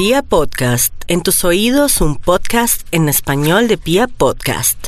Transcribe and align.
Pia 0.00 0.22
Podcast, 0.22 0.94
en 1.08 1.22
tus 1.22 1.44
oídos 1.44 2.00
un 2.00 2.16
podcast 2.16 2.88
en 2.90 3.10
español 3.10 3.68
de 3.68 3.76
Pia 3.76 4.06
Podcast. 4.08 4.86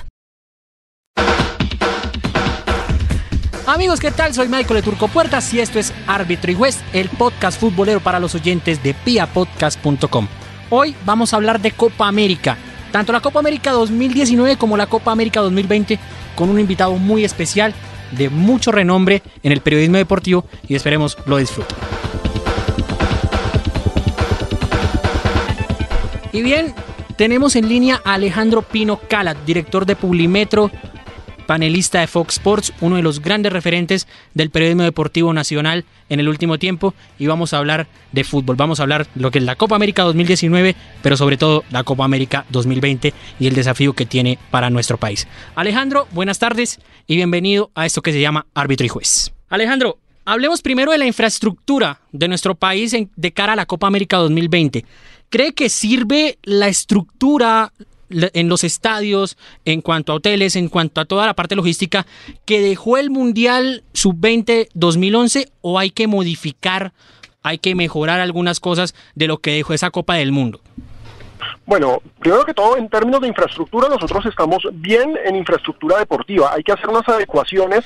Amigos, 3.67 4.01
¿qué 4.01 4.11
tal? 4.11 4.33
Soy 4.33 4.49
Michael 4.49 4.77
de 4.77 4.83
Turco 4.83 5.09
Puertas 5.09 5.53
y 5.53 5.61
esto 5.61 5.79
es 5.79 5.93
Árbitro 6.07 6.51
y 6.51 6.55
Juez, 6.55 6.81
el 6.95 7.11
podcast 7.11 7.61
futbolero 7.61 8.01
para 8.01 8.21
los 8.21 8.35
oyentes 8.35 8.83
de 8.83 8.95
piapodcast.com. 8.95 10.29
Hoy 10.71 10.97
vamos 11.05 11.35
a 11.35 11.37
hablar 11.37 11.61
de 11.61 11.73
Copa 11.73 12.09
América, 12.09 12.57
tanto 12.91 13.13
la 13.13 13.21
Copa 13.21 13.41
América 13.41 13.73
2019 13.73 14.57
como 14.57 14.79
la 14.79 14.87
Copa 14.87 15.13
América 15.13 15.43
2020, 15.43 15.99
con 16.35 16.49
un 16.49 16.59
invitado 16.59 16.97
muy 16.97 17.23
especial 17.27 17.75
de 18.13 18.31
mucho 18.31 18.73
renombre 18.73 19.23
en 19.43 19.53
el 19.53 19.61
periodismo 19.61 19.99
deportivo 19.99 20.47
y 20.67 20.75
esperemos 20.75 21.19
lo 21.27 21.37
disfruten. 21.37 21.77
Y 26.33 26.41
bien, 26.41 26.75
tenemos 27.17 27.57
en 27.57 27.69
línea 27.69 28.01
a 28.05 28.15
Alejandro 28.15 28.63
Pino 28.63 28.99
Calat, 29.09 29.37
director 29.45 29.85
de 29.85 29.97
Publimetro, 29.97 30.71
panelista 31.47 32.01
de 32.01 32.07
Fox 32.07 32.37
Sports, 32.37 32.73
uno 32.81 32.97
de 32.97 33.03
los 33.03 33.21
grandes 33.21 33.53
referentes 33.53 34.09
del 34.33 34.49
periodismo 34.49 34.83
deportivo 34.83 35.35
nacional 35.35 35.85
en 36.09 36.21
el 36.21 36.29
último 36.31 36.59
tiempo. 36.59 36.95
Y 37.19 37.27
vamos 37.27 37.53
a 37.53 37.59
hablar 37.59 37.87
de 38.13 38.25
fútbol. 38.25 38.57
Vamos 38.57 38.81
a 38.81 38.85
hablar 38.85 39.07
lo 39.15 39.31
que 39.31 39.41
es 39.41 39.45
la 39.45 39.57
Copa 39.57 39.77
América 39.77 40.05
2019, 40.05 40.75
pero 41.03 41.19
sobre 41.19 41.37
todo 41.37 41.65
la 41.71 41.85
Copa 41.85 42.07
América 42.07 42.47
2020 42.49 43.13
y 43.39 43.47
el 43.47 43.55
desafío 43.55 43.93
que 43.93 44.07
tiene 44.07 44.39
para 44.51 44.71
nuestro 44.71 44.97
país. 44.97 45.29
Alejandro, 45.55 46.09
buenas 46.13 46.39
tardes 46.39 46.81
y 47.07 47.17
bienvenido 47.17 47.71
a 47.75 47.85
esto 47.85 48.01
que 48.01 48.13
se 48.13 48.21
llama 48.23 48.47
Árbitro 48.55 48.87
y 48.87 48.89
Juez. 48.89 49.35
Alejandro, 49.51 49.99
hablemos 50.25 50.63
primero 50.63 50.93
de 50.93 50.99
la 50.99 51.07
infraestructura 51.07 52.01
de 52.11 52.29
nuestro 52.29 52.55
país 52.55 52.97
de 53.15 53.33
cara 53.33 53.53
a 53.53 53.57
la 53.57 53.67
Copa 53.67 53.87
América 53.87 54.17
2020. 54.17 54.87
¿Cree 55.33 55.55
que 55.55 55.71
sirve 55.71 56.37
la 56.43 56.69
estructura 56.69 57.73
en 58.11 58.51
los 58.51 58.65
estadios, 58.65 59.39
en 59.65 59.81
cuanto 59.81 60.13
a 60.13 60.17
hoteles, 60.17 60.57
en 60.57 60.69
cuanto 60.69 61.01
a 61.01 61.07
toda 61.07 61.25
la 61.25 61.33
parte 61.33 61.57
logística 61.57 62.07
que 62.45 62.61
dejó 62.61 62.99
el 62.99 63.09
Mundial 63.09 63.83
Sub-20 63.95 64.69
2011 64.75 65.51
o 65.63 65.79
hay 65.79 65.89
que 65.89 66.07
modificar, 66.07 66.93
hay 67.43 67.57
que 67.57 67.75
mejorar 67.75 68.21
algunas 68.21 68.61
cosas 68.61 68.95
de 69.15 69.27
lo 69.27 69.39
que 69.39 69.53
dejó 69.53 69.73
esa 69.73 69.91
Copa 69.91 70.17
del 70.17 70.33
Mundo? 70.33 70.61
Bueno, 71.67 72.03
primero 72.19 72.45
que 72.45 72.55
todo, 72.55 72.77
en 72.77 72.89
términos 72.89 73.21
de 73.21 73.29
infraestructura, 73.29 73.89
nosotros 73.89 74.27
estamos 74.27 74.67
bien 74.73 75.19
en 75.25 75.37
infraestructura 75.37 75.99
deportiva. 75.99 76.53
Hay 76.53 76.63
que 76.63 76.73
hacer 76.73 76.89
unas 76.89 77.09
adecuaciones, 77.09 77.85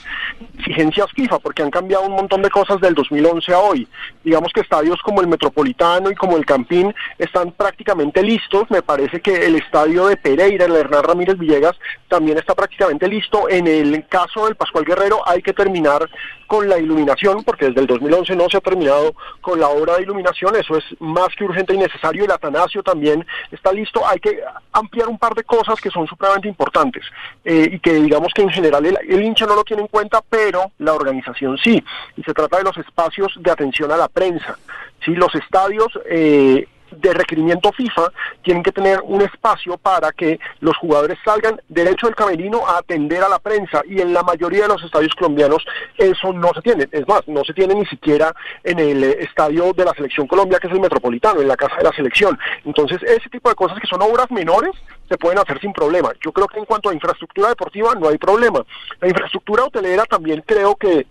exigencias 0.59 1.07
FIFA, 1.15 1.39
porque 1.39 1.63
han 1.63 1.71
cambiado 1.71 2.05
un 2.05 2.13
montón 2.13 2.43
de 2.43 2.51
cosas 2.51 2.81
del 2.81 2.95
2011 2.95 3.53
a 3.53 3.59
hoy. 3.59 3.89
Digamos 4.25 4.53
que 4.53 4.61
estadios 4.61 5.01
como 5.03 5.21
el 5.21 5.29
Metropolitano 5.29 6.11
y 6.11 6.15
como 6.15 6.37
el 6.37 6.47
Campín 6.47 6.95
están 7.19 7.53
prácticamente 7.53 8.23
listos. 8.23 8.71
Me 8.71 8.83
parece 8.83 9.21
que 9.21 9.47
el 9.47 9.57
estadio 9.57 10.07
de 10.07 10.17
Pereira, 10.17 10.65
el 10.65 10.75
Hernán 10.75 11.05
Ramírez 11.05 11.39
Villegas, 11.39 11.77
también 12.09 12.39
está 12.39 12.55
prácticamente 12.55 13.09
listo. 13.09 13.49
En 13.49 13.67
el 13.67 14.07
caso 14.09 14.47
del 14.47 14.57
Pascual 14.57 14.85
Guerrero 14.85 15.21
hay 15.27 15.43
que 15.43 15.53
terminar 15.53 16.09
con 16.47 16.69
la 16.69 16.79
iluminación, 16.79 17.43
porque 17.45 17.67
desde 17.67 17.81
el 17.81 17.87
2011 17.87 18.37
no 18.37 18.49
se 18.49 18.57
ha 18.57 18.61
terminado 18.61 19.15
con 19.41 19.61
la 19.61 19.69
obra 19.69 19.97
de 19.97 20.03
iluminación. 20.03 20.55
Eso 20.57 20.77
es 20.77 20.85
más 21.01 21.29
que 21.37 21.45
urgente 21.45 21.75
y 21.75 21.79
necesario. 21.79 22.25
El 22.25 22.31
Atanasio 22.31 22.83
también 22.83 23.27
está 23.51 23.73
listo, 23.73 24.07
hay 24.07 24.19
que 24.19 24.41
ampliar 24.73 25.09
un 25.09 25.19
par 25.19 25.35
de 25.35 25.45
cosas 25.45 25.81
que 25.81 25.91
son 25.91 26.07
supremamente 26.07 26.49
importantes 26.49 27.05
eh, 27.45 27.71
y 27.73 27.79
que 27.81 27.95
digamos 27.95 28.33
que 28.35 28.43
en 28.43 28.51
general 28.51 28.87
el, 28.87 29.23
hincha 29.23 29.47
no 29.47 29.55
lo 29.55 29.65
tiene 29.65 29.83
en 29.83 29.89
cuenta, 29.89 30.23
pero 30.29 30.73
la 30.79 30.95
organización 30.95 31.59
sí. 31.59 31.83
Y 32.17 32.23
se 32.23 32.35
trata 32.35 32.59
de 32.59 32.65
los 32.65 32.77
espacios 32.77 33.33
de 33.39 33.51
atención 33.51 33.91
a 33.93 33.97
la 33.97 34.09
prensa. 34.09 34.59
Sí, 35.05 35.15
los 35.15 35.35
estadios 35.35 35.89
eh, 36.09 36.67
de 36.91 37.13
requerimiento 37.13 37.73
FIFA 37.73 38.13
tienen 38.43 38.63
que 38.63 38.73
tener 38.73 39.01
un 39.03 39.23
espacio 39.23 39.77
para 39.79 40.13
que 40.13 40.39
los 40.61 40.77
jugadores 40.77 41.19
salgan 41.25 41.61
derecho 41.69 42.07
del 42.07 42.17
camerino 42.17 42.67
a 42.67 42.79
atender 42.79 43.23
a 43.23 43.29
la 43.29 43.39
prensa 43.39 43.83
y 43.87 44.01
en 44.01 44.13
la 44.13 44.23
mayoría 44.23 44.63
de 44.63 44.69
los 44.69 44.83
estadios 44.83 45.15
colombianos 45.15 45.65
eso 45.99 46.33
no 46.33 46.53
se 46.55 46.63
tiene. 46.63 46.89
Es 46.93 47.07
más, 47.09 47.23
no 47.27 47.45
se 47.45 47.53
tiene 47.53 47.75
ni 47.75 47.87
siquiera 47.87 48.35
en 48.65 48.79
el 48.79 49.05
estadio 49.05 49.73
de 49.73 49.85
la 49.85 49.93
selección 49.93 50.27
Colombia 50.27 50.59
que 50.59 50.67
es 50.69 50.73
el 50.73 50.81
Metropolitano, 50.81 51.41
en 51.41 51.49
la 51.49 51.57
casa 51.57 51.77
de 51.77 51.85
la 51.85 51.93
selección. 51.93 52.39
Entonces 52.65 53.03
ese 53.03 53.29
tipo 53.31 53.49
de 53.49 53.55
cosas 53.55 53.79
que 53.81 53.87
son 53.87 54.03
obras 54.03 54.31
menores 54.31 54.73
se 55.09 55.19
pueden 55.19 55.39
hacer 55.39 55.61
sin 55.61 55.73
problema. 55.73 56.13
Yo 56.21 56.33
creo 56.33 56.49
que 56.49 56.59
en 56.59 56.65
cuanto 56.65 56.91
a 56.91 56.95
infraestructura 56.95 57.49
deportiva 57.49 57.95
no 57.95 58.09
hay 58.09 58.19
problema. 58.19 58.65
La 59.01 59.09
infraestructura 59.09 59.65
hotelera 59.65 60.05
también 60.05 60.43
creo 60.47 60.75
que 60.77 61.07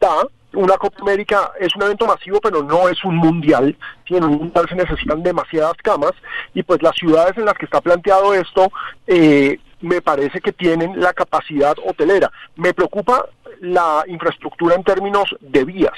da 0.00 0.26
una 0.52 0.76
Copa 0.76 1.02
América 1.02 1.52
es 1.60 1.74
un 1.76 1.82
evento 1.82 2.06
masivo, 2.06 2.40
pero 2.40 2.62
no 2.62 2.88
es 2.88 3.04
un 3.04 3.16
mundial. 3.16 3.76
en 4.06 4.24
un 4.24 4.38
mundial 4.38 4.66
se 4.68 4.74
necesitan 4.74 5.22
demasiadas 5.22 5.74
camas 5.82 6.12
y 6.54 6.62
pues 6.62 6.82
las 6.82 6.96
ciudades 6.96 7.36
en 7.36 7.44
las 7.44 7.54
que 7.54 7.66
está 7.66 7.80
planteado 7.80 8.32
esto 8.34 8.70
eh, 9.06 9.58
me 9.80 10.00
parece 10.00 10.40
que 10.40 10.52
tienen 10.52 11.00
la 11.00 11.12
capacidad 11.12 11.76
hotelera. 11.84 12.30
Me 12.56 12.72
preocupa 12.72 13.26
la 13.60 14.04
infraestructura 14.06 14.74
en 14.74 14.84
términos 14.84 15.34
de 15.40 15.64
vías 15.64 15.96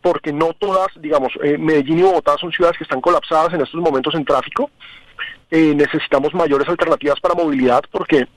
porque 0.00 0.32
no 0.32 0.52
todas, 0.54 0.88
digamos, 0.96 1.32
eh, 1.42 1.58
Medellín 1.58 1.98
y 1.98 2.02
Bogotá 2.02 2.36
son 2.38 2.52
ciudades 2.52 2.78
que 2.78 2.84
están 2.84 3.00
colapsadas 3.00 3.52
en 3.52 3.60
estos 3.60 3.80
momentos 3.80 4.14
en 4.14 4.24
tráfico. 4.24 4.70
Eh, 5.50 5.74
necesitamos 5.74 6.34
mayores 6.34 6.68
alternativas 6.68 7.18
para 7.20 7.34
movilidad 7.34 7.82
porque 7.90 8.28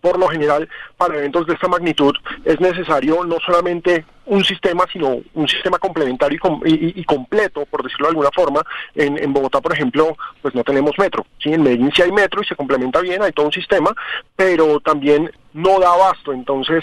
por 0.00 0.18
lo 0.18 0.28
general 0.28 0.68
para 0.96 1.16
eventos 1.16 1.46
de 1.46 1.54
esta 1.54 1.68
magnitud 1.68 2.12
es 2.44 2.60
necesario 2.60 3.24
no 3.24 3.36
solamente 3.44 4.04
un 4.32 4.42
sistema, 4.44 4.86
sino 4.90 5.20
un 5.34 5.46
sistema 5.46 5.78
complementario 5.78 6.38
y, 6.64 7.04
completo, 7.04 7.66
por 7.66 7.82
decirlo 7.82 8.06
de 8.06 8.10
alguna 8.12 8.30
forma. 8.34 8.62
En, 8.94 9.30
Bogotá, 9.30 9.60
por 9.60 9.74
ejemplo, 9.74 10.16
pues 10.40 10.54
no 10.54 10.64
tenemos 10.64 10.92
metro. 10.98 11.26
¿sí? 11.38 11.52
En 11.52 11.62
Medellín 11.62 11.92
sí 11.94 12.00
hay 12.00 12.12
metro 12.12 12.40
y 12.40 12.46
se 12.46 12.56
complementa 12.56 13.00
bien, 13.00 13.22
hay 13.22 13.32
todo 13.32 13.46
un 13.46 13.52
sistema, 13.52 13.94
pero 14.34 14.80
también 14.80 15.30
no 15.52 15.78
da 15.78 15.92
abasto. 15.92 16.32
Entonces, 16.32 16.82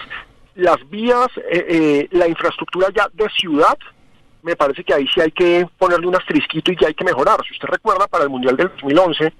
las 0.53 0.77
vías, 0.91 1.27
eh, 1.49 1.65
eh, 1.67 2.07
la 2.11 2.27
infraestructura 2.27 2.89
ya 2.95 3.07
de 3.13 3.27
ciudad, 3.29 3.77
me 4.41 4.55
parece 4.55 4.83
que 4.83 4.93
ahí 4.93 5.07
sí 5.13 5.21
hay 5.21 5.31
que 5.31 5.67
ponerle 5.77 6.07
un 6.07 6.15
asterisquito 6.15 6.71
y 6.71 6.75
que 6.75 6.87
hay 6.87 6.93
que 6.93 7.03
mejorar. 7.03 7.39
Si 7.45 7.53
usted 7.53 7.67
recuerda, 7.67 8.07
para 8.07 8.23
el 8.23 8.29
Mundial 8.29 8.55
del 8.55 8.69
2011 8.69 9.33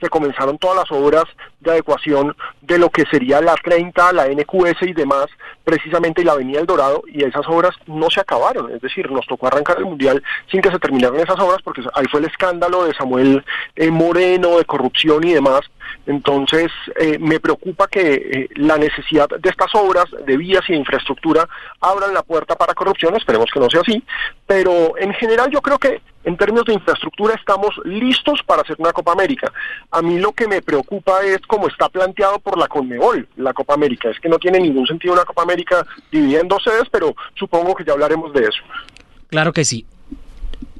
se 0.00 0.08
comenzaron 0.08 0.58
todas 0.58 0.76
las 0.76 0.92
obras 0.92 1.24
de 1.60 1.72
adecuación 1.72 2.36
de 2.60 2.78
lo 2.78 2.88
que 2.88 3.04
sería 3.10 3.40
la 3.40 3.56
30, 3.56 4.12
la 4.12 4.28
NQS 4.28 4.82
y 4.82 4.92
demás, 4.92 5.26
precisamente 5.64 6.24
la 6.24 6.32
Avenida 6.32 6.60
El 6.60 6.66
Dorado, 6.66 7.02
y 7.08 7.24
esas 7.24 7.46
obras 7.48 7.74
no 7.86 8.08
se 8.08 8.20
acabaron, 8.20 8.70
es 8.70 8.80
decir, 8.80 9.10
nos 9.10 9.26
tocó 9.26 9.48
arrancar 9.48 9.78
el 9.78 9.86
Mundial 9.86 10.22
sin 10.50 10.60
que 10.60 10.70
se 10.70 10.78
terminaran 10.78 11.18
esas 11.18 11.38
obras, 11.40 11.58
porque 11.64 11.82
ahí 11.94 12.04
fue 12.10 12.20
el 12.20 12.26
escándalo 12.26 12.84
de 12.84 12.94
Samuel 12.94 13.44
eh, 13.74 13.90
Moreno, 13.90 14.58
de 14.58 14.64
corrupción 14.64 15.24
y 15.24 15.34
demás, 15.34 15.62
entonces, 16.06 16.70
eh, 16.98 17.18
me 17.18 17.40
preocupa 17.40 17.86
que 17.86 18.14
eh, 18.14 18.48
la 18.56 18.76
necesidad 18.78 19.28
de 19.28 19.50
estas 19.50 19.74
obras 19.74 20.06
de 20.26 20.36
vías 20.36 20.62
y 20.68 20.72
de 20.72 20.78
infraestructura 20.78 21.48
abran 21.80 22.14
la 22.14 22.22
puerta 22.22 22.56
para 22.56 22.74
corrupción, 22.74 23.14
esperemos 23.16 23.50
que 23.52 23.60
no 23.60 23.68
sea 23.68 23.82
así, 23.82 24.02
pero 24.46 24.96
en 24.98 25.12
general 25.14 25.50
yo 25.50 25.60
creo 25.60 25.78
que 25.78 26.00
en 26.24 26.36
términos 26.36 26.64
de 26.66 26.74
infraestructura 26.74 27.34
estamos 27.34 27.70
listos 27.84 28.40
para 28.44 28.62
hacer 28.62 28.76
una 28.78 28.92
Copa 28.92 29.12
América. 29.12 29.52
A 29.90 30.02
mí 30.02 30.18
lo 30.18 30.32
que 30.32 30.48
me 30.48 30.62
preocupa 30.62 31.20
es 31.22 31.38
cómo 31.46 31.68
está 31.68 31.88
planteado 31.88 32.38
por 32.38 32.58
la 32.58 32.68
Conmebol 32.68 33.28
la 33.36 33.52
Copa 33.52 33.74
América. 33.74 34.10
Es 34.10 34.20
que 34.20 34.28
no 34.28 34.38
tiene 34.38 34.60
ningún 34.60 34.86
sentido 34.86 35.14
una 35.14 35.24
Copa 35.24 35.42
América 35.42 35.86
dividiendo 36.10 36.58
sedes, 36.60 36.84
pero 36.90 37.14
supongo 37.34 37.74
que 37.74 37.84
ya 37.84 37.92
hablaremos 37.92 38.32
de 38.32 38.40
eso. 38.44 38.62
Claro 39.28 39.52
que 39.52 39.64
sí. 39.64 39.86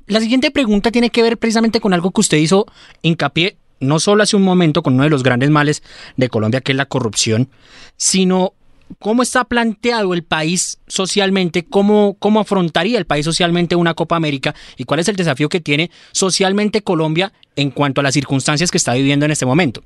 La 0.07 0.21
siguiente 0.21 0.51
pregunta 0.51 0.91
tiene 0.91 1.11
que 1.11 1.23
ver 1.23 1.37
precisamente 1.37 1.81
con 1.81 1.93
algo 1.93 2.11
que 2.11 2.21
usted 2.21 2.39
hizo 2.39 2.67
hincapié 3.03 3.57
no 3.81 3.99
solo 3.99 4.23
hace 4.23 4.37
un 4.37 4.43
momento 4.43 4.83
con 4.83 4.95
uno 4.95 5.05
de 5.05 5.11
los 5.11 5.23
grandes 5.23 5.51
males 5.51 5.83
de 6.17 6.29
Colombia, 6.29 6.61
que 6.61 6.73
es 6.73 6.77
la 6.77 6.87
corrupción, 6.87 7.49
sino 7.97 8.55
cómo 8.99 9.23
está 9.23 9.45
planteado 9.45 10.15
el 10.15 10.25
país 10.25 10.81
socialmente, 10.87 11.65
cómo, 11.65 12.17
cómo 12.19 12.41
afrontaría 12.41 12.99
el 12.99 13.07
país 13.07 13.25
socialmente 13.25 13.77
una 13.77 13.95
Copa 13.95 14.17
América 14.17 14.55
y 14.77 14.85
cuál 14.85 15.01
es 15.01 15.09
el 15.09 15.17
desafío 15.17 15.49
que 15.49 15.61
tiene 15.61 15.91
socialmente 16.13 16.83
Colombia 16.83 17.33
en 17.57 17.71
cuanto 17.71 18.01
a 18.01 18.05
las 18.05 18.15
circunstancias 18.15 18.71
que 18.71 18.79
está 18.79 18.95
viviendo 18.95 19.25
en 19.25 19.33
este 19.33 19.47
momento. 19.47 19.83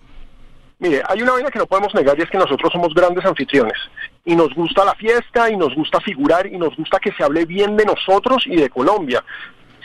Mire, 0.78 1.00
hay 1.08 1.22
una 1.22 1.32
vaina 1.32 1.50
que 1.50 1.60
no 1.60 1.66
podemos 1.66 1.94
negar 1.94 2.18
y 2.18 2.22
es 2.22 2.30
que 2.30 2.38
nosotros 2.38 2.72
somos 2.72 2.92
grandes 2.92 3.24
anfitriones 3.24 3.78
y 4.24 4.34
nos 4.34 4.52
gusta 4.54 4.84
la 4.84 4.94
fiesta 4.94 5.48
y 5.48 5.56
nos 5.56 5.74
gusta 5.74 6.00
figurar 6.00 6.46
y 6.46 6.58
nos 6.58 6.76
gusta 6.76 6.98
que 6.98 7.12
se 7.12 7.22
hable 7.22 7.44
bien 7.44 7.76
de 7.76 7.84
nosotros 7.84 8.44
y 8.46 8.56
de 8.56 8.68
Colombia 8.68 9.24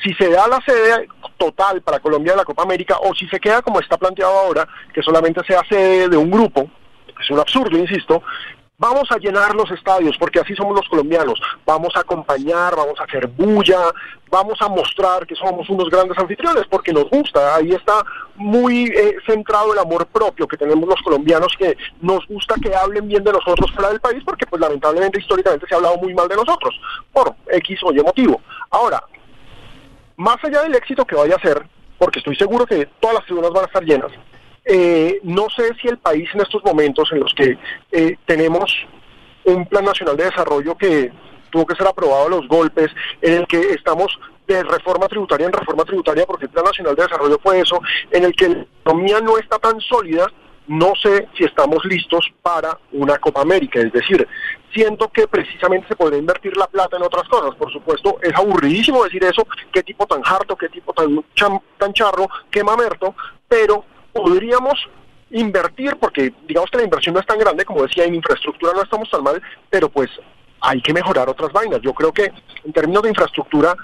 si 0.04 0.14
se 0.14 0.30
da 0.30 0.48
la 0.48 0.60
sede 0.66 1.08
total 1.38 1.82
para 1.82 2.00
Colombia 2.00 2.34
de 2.34 2.38
la 2.38 2.46
Copa 2.46 2.64
América 2.64 2.98
o 3.02 3.14
si 3.16 3.28
se 3.28 3.40
queda 3.40 3.62
como 3.62 3.80
está 3.80 3.98
planteado 3.98 4.38
ahora, 4.38 4.68
que 4.94 5.02
solamente 5.02 5.42
sea 5.46 5.62
sede 5.70 6.10
de 6.10 6.18
un 6.18 6.30
grupo, 6.30 6.70
es 7.20 7.30
un 7.30 7.40
absurdo, 7.40 7.78
insisto, 7.78 8.22
vamos 8.80 9.12
a 9.12 9.18
llenar 9.18 9.56
los 9.56 9.70
estadios 9.72 10.16
porque 10.20 10.40
así 10.40 10.56
somos 10.56 10.76
los 10.76 10.88
colombianos, 10.88 11.40
vamos 11.66 11.96
a 11.96 12.02
acompañar, 12.02 12.76
vamos 12.76 13.00
a 13.00 13.06
hacer 13.06 13.28
bulla, 13.28 13.92
vamos 14.30 14.62
a 14.62 14.70
mostrar 14.70 15.26
que 15.26 15.36
somos 15.36 15.68
unos 15.70 15.90
grandes 15.90 16.18
anfitriones 16.18 16.66
porque 16.70 16.94
nos 16.94 17.10
gusta, 17.10 17.56
ahí 17.56 17.72
está 17.72 18.04
muy 18.36 18.86
eh, 18.86 19.16
centrado 19.26 19.74
el 19.74 19.80
amor 19.80 20.06
propio 20.08 20.48
que 20.48 20.58
tenemos 20.58 20.88
los 20.88 21.02
colombianos 21.02 21.54
que 21.58 21.76
nos 22.02 22.26
gusta 22.28 22.56
que 22.62 22.76
hablen 22.76 23.08
bien 23.08 23.24
de 23.24 23.32
nosotros 23.34 23.72
fuera 23.72 23.90
del 23.90 24.00
país 24.00 24.22
porque 24.24 24.46
pues 24.46 24.62
lamentablemente 24.62 25.20
históricamente 25.20 25.66
se 25.68 25.74
ha 25.74 25.78
hablado 25.78 25.98
muy 25.98 26.14
mal 26.14 26.28
de 26.28 26.36
nosotros 26.36 26.80
por 27.12 27.34
X 27.48 27.80
o 27.84 27.92
Y 27.92 28.00
motivo. 28.04 28.42
Ahora, 28.70 29.02
más 30.18 30.38
allá 30.44 30.64
del 30.64 30.75
éxito 30.75 31.06
que 31.06 31.16
vaya 31.16 31.36
a 31.36 31.42
ser, 31.42 31.64
porque 31.98 32.19
estoy 32.19 32.36
seguro 32.36 32.66
que 32.66 32.88
todas 33.00 33.16
las 33.16 33.25
tribunas 33.25 33.52
van 33.52 33.64
a 33.64 33.68
estar 33.68 33.84
llenas. 33.84 34.12
Eh, 34.66 35.19
no 35.24 35.48
sé 35.56 35.74
si 35.81 35.88
el 35.88 35.98
país 35.98 36.30
en 36.34 36.42
estos 36.42 36.64
momentos 36.66 37.10
en 37.14 37.22
los 37.22 37.34
que 37.34 37.58
eh, 37.92 38.18
tenemos 38.25 38.69
un 39.46 39.66
plan 39.66 39.86
nacional 39.86 40.18
de 40.18 40.25
desarrollo 40.25 40.75
que 40.75 41.12
tuvo 41.50 41.66
que 41.66 41.75
ser 41.75 41.88
aprobado 41.88 42.25
a 42.25 42.30
los 42.30 42.48
golpes, 42.48 42.92
en 43.22 43.34
el 43.36 43.48
que 43.48 43.60
estamos 43.72 44.19
de 44.46 44.64
reforma 44.64 45.08
tributaria 45.08 45.46
en 45.46 45.54
reforma 45.54 45.86
tributaria, 45.86 46.25
porque 46.25 46.46
el 46.46 46.52
plan 46.52 46.66
nacional 46.66 46.96
de 46.96 47.04
desarrollo 47.04 47.40
fue 47.42 47.62
eso, 47.62 47.80
en 48.12 48.25
el 48.25 48.34
que 48.34 48.50
la 48.50 48.66
economía 48.81 49.22
no 49.22 49.38
está 49.38 49.58
tan 49.60 49.80
sólida, 49.80 50.28
no 50.68 50.94
sé 51.02 51.28
si 51.38 51.44
estamos 51.44 51.84
listos 51.86 52.31
para 52.42 52.78
una 52.92 53.18
Copa 53.18 53.42
América. 53.42 53.80
Es 53.80 53.92
decir, 53.92 54.28
siento 54.74 55.10
que 55.10 55.28
precisamente 55.28 55.88
se 55.88 55.96
podría 55.96 56.19
invertir 56.19 56.56
la 56.58 56.68
plata 56.68 56.98
en 56.98 57.04
otras 57.04 57.28
cosas. 57.28 57.56
Por 57.56 57.72
supuesto, 57.72 58.18
es 58.22 58.34
aburridísimo 58.36 59.04
decir 59.04 59.24
eso, 59.24 59.46
qué 59.72 59.84
tipo 59.84 60.06
tan 60.06 60.22
harto, 60.25 60.56
qué 60.56 60.69
tipo 60.69 60.94
tan, 60.94 61.24
tan 61.78 61.94
charro, 61.94 62.28
qué 62.52 62.64
mamerto, 62.64 63.16
pero 63.48 63.84
podríamos 64.14 64.75
invertir, 65.31 65.98
porque 65.98 66.34
digamos 66.48 66.70
que 66.70 66.78
la 66.78 66.84
inversión 66.84 67.13
no 67.13 67.22
es 67.22 67.28
tan 67.28 67.40
grande, 67.40 67.66
como 67.66 67.84
decía, 67.84 68.06
en 68.06 68.16
infraestructura 68.16 68.74
no 68.74 68.84
estamos 68.84 69.10
tan 69.10 69.24
mal, 69.24 69.42
pero 69.70 69.90
pues 69.90 70.10
hay 70.62 70.81
que 70.81 70.94
mejorar 70.94 71.30
otras 71.30 71.52
vainas. 71.52 71.81
Yo 71.81 71.94
creo 71.94 72.12
que 72.12 72.31
en 72.63 72.74
términos 72.74 73.04
de 73.04 73.10
infraestructura 73.10 73.75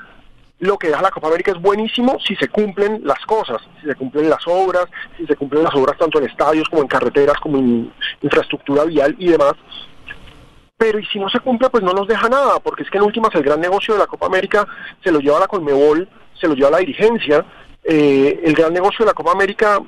lo 0.60 0.78
que 0.78 0.88
deja 0.88 1.02
la 1.02 1.12
Copa 1.12 1.28
América 1.28 1.52
es 1.52 1.62
buenísimo 1.62 2.18
si 2.26 2.36
se 2.36 2.48
cumplen 2.48 3.02
las 3.04 3.20
cosas, 3.26 3.58
si 3.82 3.88
se 3.88 3.96
cumplen 3.96 4.30
las 4.30 4.48
obras, 4.48 4.86
si 5.18 5.26
se 5.26 5.36
cumplen 5.36 5.64
las 5.64 5.76
obras 5.76 5.98
tanto 5.98 6.20
en 6.20 6.30
estadios 6.30 6.70
como 6.70 6.84
en 6.84 6.88
carreteras, 6.88 7.38
como 7.42 7.58
en 7.58 7.92
infraestructura 8.22 8.86
vial 8.86 9.16
y 9.20 9.30
demás. 9.30 9.54
Pero 10.78 11.00
y 11.00 11.06
si 11.06 11.20
no 11.20 11.30
se 11.30 11.40
cumple, 11.40 11.70
pues 11.70 11.84
no 11.84 11.94
nos 11.94 12.08
deja 12.08 12.30
nada, 12.30 12.60
porque 12.60 12.84
es 12.84 12.90
que 12.90 12.98
en 12.98 13.04
últimas 13.04 13.34
el 13.36 13.44
gran 13.44 13.60
negocio 13.60 13.94
de 13.94 14.00
la 14.00 14.08
Copa 14.08 14.26
América 14.26 14.68
se 15.04 15.12
lo 15.12 15.20
lleva 15.20 15.40
la 15.40 15.48
Conmebol, 15.48 16.08
se 16.40 16.48
lo 16.48 16.56
lleva 16.56 16.72
la 16.72 16.80
dirigencia. 16.80 17.46
Eh, 17.84 18.42
el 18.44 18.54
gran 18.54 18.74
negocio 18.74 19.00
de 19.00 19.12
la 19.12 19.14
Copa 19.14 19.32
América 19.32 19.80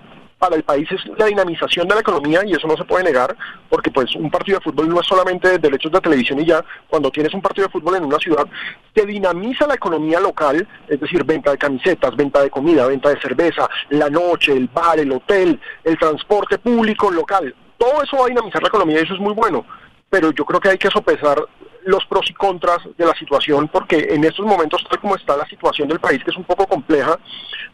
para 0.45 0.57
el 0.57 0.63
país 0.63 0.88
es 0.92 1.01
la 1.18 1.25
dinamización 1.25 1.88
de 1.88 1.95
la 1.95 2.01
economía 2.01 2.42
y 2.45 2.51
eso 2.53 2.68
no 2.68 2.77
se 2.77 2.83
puede 2.83 3.03
negar 3.03 3.36
porque 3.68 3.89
pues 3.89 4.15
un 4.15 4.30
partido 4.30 4.59
de 4.59 4.63
fútbol 4.63 4.89
no 4.89 5.01
es 5.01 5.07
solamente 5.07 5.57
derechos 5.57 5.92
de 5.92 6.00
televisión 6.00 6.39
y 6.39 6.45
ya, 6.45 6.63
cuando 6.88 7.09
tienes 7.09 7.33
un 7.33 7.42
partido 7.42 7.65
de 7.65 7.71
fútbol 7.71 7.95
en 7.95 8.06
una 8.06 8.19
ciudad 8.19 8.45
te 8.94 9.07
dinamiza 9.07 9.65
la 9.65 9.74
economía 9.74 10.19
local, 10.19 10.68
es 10.88 11.00
decir, 11.00 11.24
venta 11.24 11.50
de 11.50 11.57
camisetas, 11.57 12.15
venta 12.15 12.44
de 12.44 12.51
comida, 12.51 12.86
venta 12.86 13.09
de 13.09 13.19
cerveza, 13.19 13.68
la 13.89 14.09
noche, 14.09 14.53
el 14.53 14.68
bar, 14.68 15.00
el 15.00 15.12
hotel, 15.12 15.59
el 15.83 15.97
transporte 15.97 16.59
público 16.59 17.09
local, 17.09 17.56
todo 17.77 18.03
eso 18.03 18.18
va 18.18 18.25
a 18.25 18.30
dinamizar 18.30 18.62
la 18.62 18.68
economía 18.68 19.00
y 19.00 19.03
eso 19.03 19.15
es 19.15 19.19
muy 19.19 19.33
bueno, 19.33 19.65
pero 20.12 20.31
yo 20.31 20.45
creo 20.45 20.59
que 20.59 20.69
hay 20.69 20.77
que 20.77 20.91
sopesar 20.91 21.44
los 21.85 22.05
pros 22.05 22.29
y 22.29 22.33
contras 22.33 22.79
de 22.97 23.05
la 23.05 23.13
situación, 23.13 23.67
porque 23.67 24.07
en 24.09 24.23
estos 24.23 24.45
momentos, 24.45 24.83
tal 24.89 24.99
como 24.99 25.15
está 25.15 25.37
la 25.37 25.47
situación 25.47 25.87
del 25.87 25.99
país, 25.99 26.23
que 26.23 26.31
es 26.31 26.37
un 26.37 26.43
poco 26.43 26.67
compleja, 26.67 27.17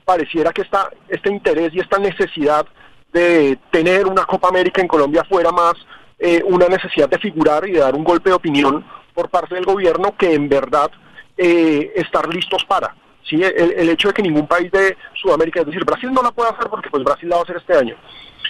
pareciera 0.06 0.52
que 0.52 0.62
esta, 0.62 0.90
este 1.08 1.32
interés 1.32 1.74
y 1.74 1.80
esta 1.80 1.98
necesidad 1.98 2.66
de 3.14 3.58
tener 3.72 4.06
una 4.08 4.26
Copa 4.26 4.50
América 4.50 4.82
en 4.82 4.88
Colombia 4.88 5.24
fuera 5.28 5.52
más 5.52 5.74
eh, 6.20 6.44
una 6.46 6.68
necesidad 6.68 7.10
de 7.10 7.18
figurar 7.18 7.68
y 7.68 7.72
de 7.72 7.80
dar 7.80 7.96
un 7.96 8.04
golpe 8.04 8.30
de 8.30 8.36
opinión 8.36 8.86
por 9.14 9.30
parte 9.30 9.56
del 9.56 9.66
gobierno 9.66 10.16
que 10.18 10.34
en 10.34 10.48
verdad 10.48 10.92
eh, 11.38 11.92
estar 11.96 12.28
listos 12.34 12.64
para. 12.66 12.96
¿sí? 13.24 13.42
El, 13.42 13.72
el, 13.72 13.90
hecho 13.90 14.10
de 14.10 14.14
que 14.14 14.22
ningún 14.22 14.48
país 14.48 14.72
de 14.72 14.96
Sudamérica, 15.16 15.62
es 15.62 15.66
decir, 15.66 15.84
Brasil 15.84 16.12
no 16.14 16.22
la 16.22 16.32
puede 16.32 16.52
hacer 16.52 16.70
porque 16.70 16.90
pues 16.90 17.04
Brasil 17.04 17.28
la 17.28 17.38
va 17.38 17.42
a 17.42 17.44
hacer 17.44 17.58
este 17.58 17.76
año. 17.76 17.96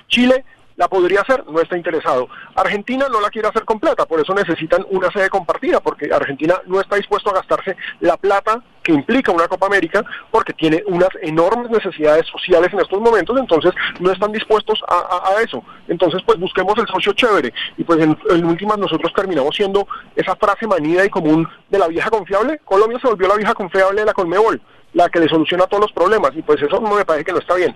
Chile 0.07 0.43
la 0.75 0.87
podría 0.87 1.21
hacer, 1.21 1.43
no 1.47 1.59
está 1.59 1.77
interesado. 1.77 2.27
Argentina 2.55 3.07
no 3.11 3.21
la 3.21 3.29
quiere 3.29 3.47
hacer 3.47 3.65
completa, 3.65 4.05
por 4.05 4.19
eso 4.19 4.33
necesitan 4.33 4.85
una 4.89 5.11
sede 5.11 5.29
compartida, 5.29 5.79
porque 5.79 6.09
Argentina 6.13 6.55
no 6.65 6.79
está 6.79 6.95
dispuesto 6.95 7.29
a 7.29 7.33
gastarse 7.33 7.75
la 7.99 8.17
plata 8.17 8.63
que 8.83 8.93
implica 8.93 9.31
una 9.31 9.47
Copa 9.47 9.67
América, 9.67 10.03
porque 10.31 10.53
tiene 10.53 10.83
unas 10.87 11.09
enormes 11.21 11.69
necesidades 11.69 12.25
sociales 12.27 12.73
en 12.73 12.79
estos 12.79 12.99
momentos, 12.99 13.37
entonces 13.39 13.71
no 13.99 14.11
están 14.11 14.31
dispuestos 14.31 14.81
a, 14.87 15.41
eso. 15.43 15.63
Entonces, 15.87 16.21
pues 16.25 16.39
busquemos 16.39 16.75
el 16.77 16.87
socio 16.87 17.13
chévere, 17.13 17.53
y 17.77 17.83
pues 17.83 17.99
en, 17.99 18.45
últimas 18.45 18.77
nosotros 18.77 19.13
terminamos 19.13 19.55
siendo 19.55 19.87
esa 20.15 20.35
frase 20.35 20.67
manida 20.67 21.05
y 21.05 21.09
común 21.09 21.47
de 21.69 21.79
la 21.79 21.87
vieja 21.87 22.09
confiable. 22.09 22.59
Colombia 22.65 22.99
se 22.99 23.07
volvió 23.07 23.27
la 23.27 23.35
vieja 23.35 23.53
confiable 23.53 24.01
de 24.01 24.05
la 24.05 24.13
Conmebol, 24.13 24.61
la 24.93 25.09
que 25.09 25.19
le 25.19 25.29
soluciona 25.29 25.67
todos 25.67 25.81
los 25.81 25.91
problemas, 25.91 26.31
y 26.35 26.41
pues 26.41 26.61
eso 26.61 26.81
me 26.81 27.05
parece 27.05 27.25
que 27.25 27.33
no 27.33 27.39
está 27.39 27.55
bien. 27.55 27.75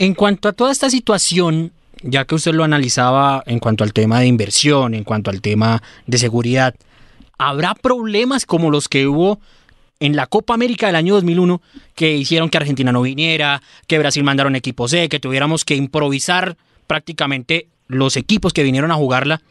En 0.00 0.14
cuanto 0.14 0.48
a 0.48 0.52
toda 0.52 0.70
esta 0.70 0.90
situación, 0.90 1.72
ya 2.02 2.24
que 2.24 2.36
usted 2.36 2.52
lo 2.52 2.62
analizaba 2.62 3.42
en 3.46 3.58
cuanto 3.58 3.82
al 3.82 3.92
tema 3.92 4.20
de 4.20 4.26
inversión, 4.26 4.94
en 4.94 5.02
cuanto 5.02 5.28
al 5.28 5.40
tema 5.40 5.82
de 6.06 6.18
seguridad, 6.18 6.76
¿habrá 7.36 7.74
problemas 7.74 8.46
como 8.46 8.70
los 8.70 8.88
que 8.88 9.08
hubo 9.08 9.40
en 9.98 10.14
la 10.14 10.28
Copa 10.28 10.54
América 10.54 10.86
del 10.86 10.94
año 10.94 11.14
2001 11.14 11.60
que 11.96 12.16
hicieron 12.16 12.48
que 12.48 12.58
Argentina 12.58 12.92
no 12.92 13.02
viniera, 13.02 13.60
que 13.88 13.98
Brasil 13.98 14.22
mandara 14.22 14.48
un 14.48 14.54
equipo 14.54 14.86
C, 14.86 15.08
que 15.08 15.18
tuviéramos 15.18 15.64
que 15.64 15.74
improvisar 15.74 16.56
prácticamente 16.86 17.66
los 17.88 18.16
equipos 18.16 18.52
que 18.52 18.62
vinieron 18.62 18.92
a 18.92 18.94
jugarla? 18.94 19.42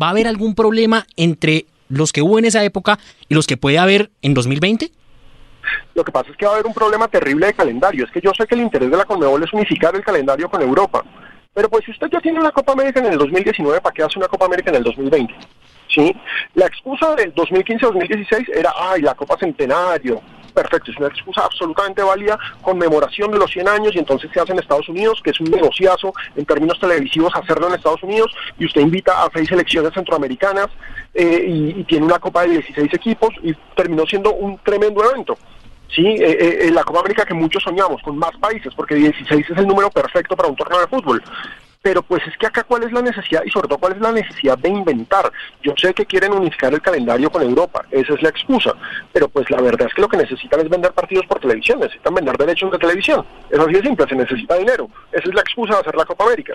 ¿Va 0.00 0.08
a 0.08 0.10
haber 0.10 0.28
algún 0.28 0.54
problema 0.54 1.06
entre 1.16 1.64
los 1.88 2.12
que 2.12 2.20
hubo 2.20 2.38
en 2.38 2.44
esa 2.44 2.62
época 2.62 2.98
y 3.30 3.34
los 3.34 3.46
que 3.46 3.56
puede 3.56 3.78
haber 3.78 4.10
en 4.20 4.34
2020? 4.34 4.92
Lo 5.94 6.04
que 6.04 6.12
pasa 6.12 6.30
es 6.30 6.36
que 6.36 6.46
va 6.46 6.52
a 6.52 6.54
haber 6.54 6.66
un 6.66 6.74
problema 6.74 7.08
terrible 7.08 7.46
de 7.46 7.54
calendario. 7.54 8.04
Es 8.04 8.10
que 8.10 8.20
yo 8.20 8.32
sé 8.36 8.46
que 8.46 8.54
el 8.54 8.62
interés 8.62 8.90
de 8.90 8.96
la 8.96 9.04
Conmebol 9.04 9.42
es 9.42 9.52
unificar 9.52 9.94
el 9.94 10.04
calendario 10.04 10.48
con 10.48 10.62
Europa. 10.62 11.04
Pero 11.54 11.68
pues 11.68 11.84
si 11.84 11.92
usted 11.92 12.08
ya 12.10 12.20
tiene 12.20 12.40
una 12.40 12.50
Copa 12.50 12.72
América 12.72 13.00
en 13.00 13.06
el 13.06 13.18
2019, 13.18 13.80
¿para 13.80 13.94
qué 13.94 14.02
hace 14.02 14.18
una 14.18 14.28
Copa 14.28 14.46
América 14.46 14.70
en 14.70 14.76
el 14.76 14.82
2020? 14.82 15.34
¿Sí? 15.88 16.14
La 16.54 16.66
excusa 16.66 17.14
del 17.14 17.32
2015-2016 17.34 18.50
era, 18.52 18.72
ay, 18.76 19.02
la 19.02 19.14
Copa 19.14 19.36
Centenario. 19.38 20.20
Perfecto, 20.52 20.92
es 20.92 20.96
una 20.98 21.08
excusa 21.08 21.44
absolutamente 21.44 22.00
válida, 22.00 22.38
conmemoración 22.62 23.32
de 23.32 23.38
los 23.38 23.50
100 23.50 23.68
años 23.68 23.94
y 23.94 23.98
entonces 23.98 24.30
se 24.32 24.38
hace 24.38 24.52
en 24.52 24.60
Estados 24.60 24.88
Unidos, 24.88 25.20
que 25.22 25.30
es 25.30 25.40
un 25.40 25.50
negociazo 25.50 26.12
en 26.36 26.44
términos 26.46 26.78
televisivos 26.78 27.34
hacerlo 27.34 27.66
en 27.66 27.74
Estados 27.74 28.02
Unidos 28.04 28.32
y 28.56 28.66
usted 28.66 28.80
invita 28.80 29.24
a 29.24 29.30
seis 29.34 29.48
selecciones 29.48 29.92
centroamericanas 29.92 30.68
eh, 31.12 31.44
y, 31.48 31.84
tiene 31.84 32.06
una 32.06 32.20
Copa 32.20 32.42
de 32.42 32.50
16 32.50 32.94
equipos 32.94 33.30
y 33.42 33.52
terminó 33.74 34.06
siendo 34.06 34.32
un 34.32 34.58
tremendo 34.58 35.04
evento. 35.10 35.36
Sí, 35.94 36.04
eh, 36.04 36.66
eh, 36.66 36.70
la 36.72 36.82
Copa 36.82 37.00
América 37.00 37.24
que 37.24 37.34
muchos 37.34 37.62
soñamos, 37.62 38.02
con 38.02 38.18
más 38.18 38.36
países, 38.38 38.74
porque 38.74 38.96
16 38.96 39.48
es 39.48 39.56
el 39.56 39.66
número 39.66 39.90
perfecto 39.90 40.36
para 40.36 40.48
un 40.48 40.56
torneo 40.56 40.80
de 40.80 40.88
fútbol. 40.88 41.22
Pero 41.82 42.02
pues 42.02 42.26
es 42.26 42.36
que 42.38 42.46
acá 42.46 42.64
cuál 42.64 42.82
es 42.82 42.92
la 42.92 43.02
necesidad 43.02 43.42
y 43.44 43.50
sobre 43.50 43.68
todo 43.68 43.78
cuál 43.78 43.92
es 43.92 44.00
la 44.00 44.10
necesidad 44.10 44.58
de 44.58 44.70
inventar. 44.70 45.30
Yo 45.62 45.72
sé 45.76 45.92
que 45.94 46.06
quieren 46.06 46.32
unificar 46.32 46.72
el 46.72 46.80
calendario 46.80 47.30
con 47.30 47.42
Europa, 47.42 47.84
esa 47.90 48.14
es 48.14 48.22
la 48.22 48.30
excusa, 48.30 48.72
pero 49.12 49.28
pues 49.28 49.48
la 49.50 49.60
verdad 49.60 49.86
es 49.86 49.94
que 49.94 50.00
lo 50.00 50.08
que 50.08 50.16
necesitan 50.16 50.60
es 50.60 50.68
vender 50.68 50.92
partidos 50.92 51.26
por 51.26 51.38
televisión, 51.38 51.78
necesitan 51.78 52.14
vender 52.14 52.36
derechos 52.38 52.72
de 52.72 52.78
televisión. 52.78 53.24
Es 53.50 53.58
así 53.58 53.72
de 53.74 53.82
simple, 53.82 54.06
se 54.08 54.16
necesita 54.16 54.56
dinero. 54.56 54.88
Esa 55.12 55.28
es 55.28 55.34
la 55.34 55.42
excusa 55.42 55.74
de 55.74 55.80
hacer 55.80 55.94
la 55.94 56.06
Copa 56.06 56.24
América. 56.24 56.54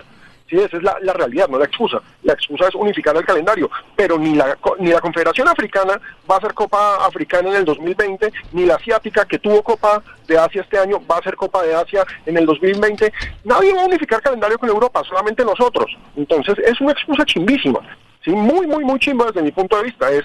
Sí, 0.50 0.56
esa 0.56 0.78
es 0.78 0.82
la, 0.82 1.12
realidad, 1.12 1.48
no 1.48 1.58
la 1.58 1.64
excusa. 1.64 2.02
La 2.24 2.32
excusa 2.32 2.66
es 2.66 2.74
unificar 2.74 3.16
el 3.16 3.24
calendario, 3.24 3.70
pero 3.94 4.18
ni 4.18 4.34
la, 4.34 4.58
ni 4.80 4.90
la 4.90 5.00
Confederación 5.00 5.46
Africana 5.46 6.00
va 6.28 6.38
a 6.38 6.40
ser 6.40 6.54
Copa 6.54 7.06
Africana 7.06 7.50
en 7.50 7.56
el 7.56 7.64
2020, 7.64 8.32
ni 8.52 8.66
la 8.66 8.74
Asiática, 8.74 9.24
que 9.24 9.38
tuvo 9.38 9.62
Copa 9.62 10.02
de 10.26 10.36
Asia 10.36 10.62
este 10.62 10.76
año, 10.76 11.00
va 11.08 11.18
a 11.18 11.22
ser 11.22 11.36
Copa 11.36 11.62
de 11.62 11.72
Asia 11.72 12.04
en 12.26 12.36
el 12.36 12.46
2020. 12.46 13.12
Nadie 13.44 13.72
va 13.72 13.82
a 13.82 13.86
unificar 13.86 14.20
calendario 14.20 14.58
con 14.58 14.68
Europa, 14.68 15.04
solamente 15.08 15.44
nosotros. 15.44 15.96
Entonces, 16.16 16.58
es 16.58 16.80
una 16.80 16.92
excusa 16.92 17.24
chimbísima. 17.24 17.78
Sí, 18.24 18.32
muy, 18.32 18.66
muy, 18.66 18.84
muy 18.84 18.98
chimba 18.98 19.26
desde 19.26 19.42
mi 19.42 19.52
punto 19.52 19.76
de 19.76 19.84
vista. 19.84 20.10
Es 20.10 20.24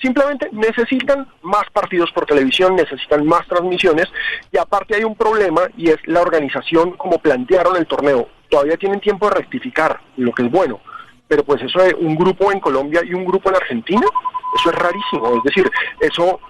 Simplemente 0.00 0.48
necesitan 0.52 1.26
más 1.42 1.64
partidos 1.72 2.12
por 2.12 2.24
televisión, 2.24 2.76
necesitan 2.76 3.26
más 3.26 3.44
transmisiones 3.48 4.06
y 4.52 4.56
aparte 4.56 4.94
hay 4.94 5.02
un 5.02 5.16
problema 5.16 5.62
y 5.76 5.88
es 5.88 5.96
la 6.06 6.20
organización 6.20 6.92
como 6.92 7.18
plantearon 7.18 7.76
el 7.76 7.86
torneo. 7.86 8.28
Todavía 8.48 8.76
tienen 8.76 9.00
tiempo 9.00 9.28
de 9.28 9.36
rectificar, 9.36 10.00
lo 10.16 10.32
que 10.32 10.44
es 10.44 10.50
bueno, 10.50 10.80
pero 11.26 11.44
pues 11.44 11.62
eso 11.62 11.82
de 11.82 11.94
un 11.94 12.16
grupo 12.16 12.50
en 12.50 12.60
Colombia 12.60 13.02
y 13.04 13.14
un 13.14 13.24
grupo 13.24 13.50
en 13.50 13.56
Argentina, 13.56 14.06
eso 14.58 14.70
es 14.70 14.76
rarísimo, 14.76 15.36
es 15.36 15.42
decir, 15.42 15.70
eso 16.00 16.40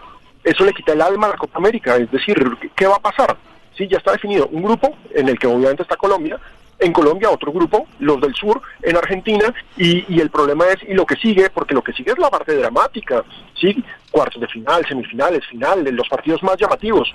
eso 0.45 0.65
le 0.65 0.73
quita 0.73 0.93
el 0.93 1.03
alma 1.03 1.27
a 1.27 1.31
la 1.31 1.37
Copa 1.37 1.59
América, 1.59 1.97
es 1.97 2.11
decir, 2.11 2.37
¿qué 2.75 2.87
va 2.87 2.97
a 2.97 3.01
pasar? 3.01 3.37
Sí, 3.77 3.87
ya 3.89 3.99
está 3.99 4.13
definido 4.13 4.49
un 4.49 4.63
grupo 4.63 4.97
en 5.11 5.29
el 5.29 5.39
que 5.39 5.47
obviamente 5.47 5.83
está 5.83 5.97
Colombia, 5.97 6.39
en 6.79 6.93
Colombia 6.93 7.31
otro 7.31 7.53
grupo, 7.53 7.87
los 7.99 8.21
del 8.21 8.35
sur, 8.35 8.61
en 8.83 8.97
Argentina, 8.97 9.53
y, 9.77 10.05
y, 10.15 10.21
el 10.21 10.31
problema 10.31 10.67
es, 10.69 10.77
y 10.89 10.95
lo 10.95 11.05
que 11.05 11.17
sigue, 11.17 11.51
porque 11.51 11.75
lo 11.75 11.83
que 11.83 11.93
sigue 11.93 12.13
es 12.13 12.19
la 12.19 12.31
parte 12.31 12.55
dramática, 12.55 13.25
¿sí? 13.61 13.83
Cuartos 14.11 14.41
de 14.41 14.47
final, 14.47 14.87
semifinales, 14.87 15.45
final, 15.47 15.85
los 15.85 16.09
partidos 16.09 16.43
más 16.43 16.57
llamativos. 16.57 17.13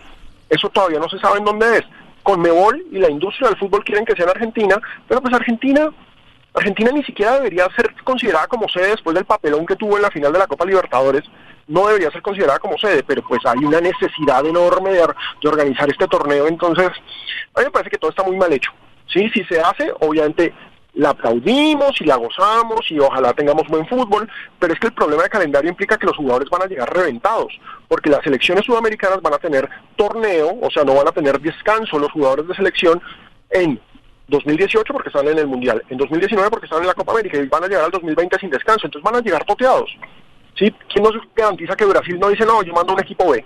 Eso 0.49 0.69
todavía 0.69 0.99
no 0.99 1.09
se 1.09 1.19
sabe 1.19 1.39
en 1.39 1.45
dónde 1.45 1.77
es. 1.77 1.85
Conmebol 2.23 2.85
y 2.91 2.99
la 2.99 3.09
industria 3.09 3.49
del 3.49 3.57
fútbol 3.57 3.83
quieren 3.83 4.05
que 4.05 4.15
sea 4.15 4.25
en 4.25 4.31
Argentina, 4.31 4.79
pero 5.07 5.21
pues 5.21 5.33
Argentina, 5.33 5.89
Argentina 6.53 6.91
ni 6.91 7.03
siquiera 7.03 7.35
debería 7.35 7.67
ser 7.75 7.93
considerada 8.03 8.47
como 8.47 8.67
sede 8.69 8.89
después 8.89 9.13
del 9.13 9.25
papelón 9.25 9.65
que 9.65 9.75
tuvo 9.75 9.97
en 9.97 10.03
la 10.03 10.11
final 10.11 10.33
de 10.33 10.39
la 10.39 10.47
Copa 10.47 10.65
Libertadores, 10.65 11.23
no 11.67 11.87
debería 11.87 12.11
ser 12.11 12.21
considerada 12.21 12.59
como 12.59 12.77
sede, 12.77 13.03
pero 13.03 13.21
pues 13.27 13.39
hay 13.45 13.63
una 13.63 13.79
necesidad 13.79 14.45
enorme 14.45 14.91
de, 14.91 14.99
de 15.41 15.49
organizar 15.49 15.89
este 15.89 16.07
torneo, 16.07 16.47
entonces 16.47 16.89
a 17.53 17.59
mí 17.59 17.65
me 17.65 17.71
parece 17.71 17.89
que 17.89 17.97
todo 17.97 18.11
está 18.11 18.23
muy 18.23 18.37
mal 18.37 18.51
hecho. 18.51 18.71
Sí, 19.07 19.29
si 19.33 19.43
se 19.43 19.59
hace, 19.59 19.91
obviamente 19.99 20.53
la 20.95 21.09
aplaudimos 21.09 21.99
y 21.99 22.05
la 22.05 22.17
gozamos 22.17 22.81
y 22.89 22.99
ojalá 22.99 23.33
tengamos 23.33 23.67
buen 23.67 23.87
fútbol, 23.87 24.29
pero 24.59 24.73
es 24.73 24.79
que 24.79 24.87
el 24.87 24.93
problema 24.93 25.23
de 25.23 25.29
calendario 25.29 25.69
implica 25.69 25.97
que 25.97 26.05
los 26.05 26.15
jugadores 26.15 26.49
van 26.49 26.63
a 26.63 26.67
llegar 26.67 26.93
reventados, 26.93 27.53
porque 27.87 28.09
las 28.09 28.23
selecciones 28.23 28.65
sudamericanas 28.65 29.21
van 29.21 29.33
a 29.33 29.39
tener 29.39 29.67
torneo, 29.95 30.57
o 30.61 30.69
sea, 30.69 30.83
no 30.83 30.93
van 30.93 31.07
a 31.07 31.11
tener 31.11 31.39
descanso 31.39 31.97
los 31.97 32.11
jugadores 32.11 32.47
de 32.47 32.55
selección 32.55 33.01
en 33.49 33.79
2018 34.27 34.93
porque 34.93 35.09
están 35.09 35.27
en 35.27 35.39
el 35.39 35.47
Mundial, 35.47 35.83
en 35.89 35.97
2019 35.97 36.49
porque 36.49 36.65
están 36.67 36.81
en 36.81 36.87
la 36.87 36.93
Copa 36.93 37.11
América 37.13 37.37
y 37.37 37.47
van 37.47 37.63
a 37.63 37.67
llegar 37.67 37.85
al 37.85 37.91
2020 37.91 38.39
sin 38.39 38.49
descanso, 38.49 38.85
entonces 38.85 39.03
van 39.03 39.15
a 39.19 39.23
llegar 39.23 39.43
toteados. 39.45 39.89
¿Sí? 40.55 40.71
¿Quién 40.87 41.03
nos 41.03 41.13
garantiza 41.35 41.75
que 41.75 41.85
Brasil 41.85 42.19
no 42.19 42.29
dice, 42.29 42.45
no, 42.45 42.61
yo 42.61 42.73
mando 42.73 42.93
un 42.93 42.99
equipo 42.99 43.31
B? 43.31 43.43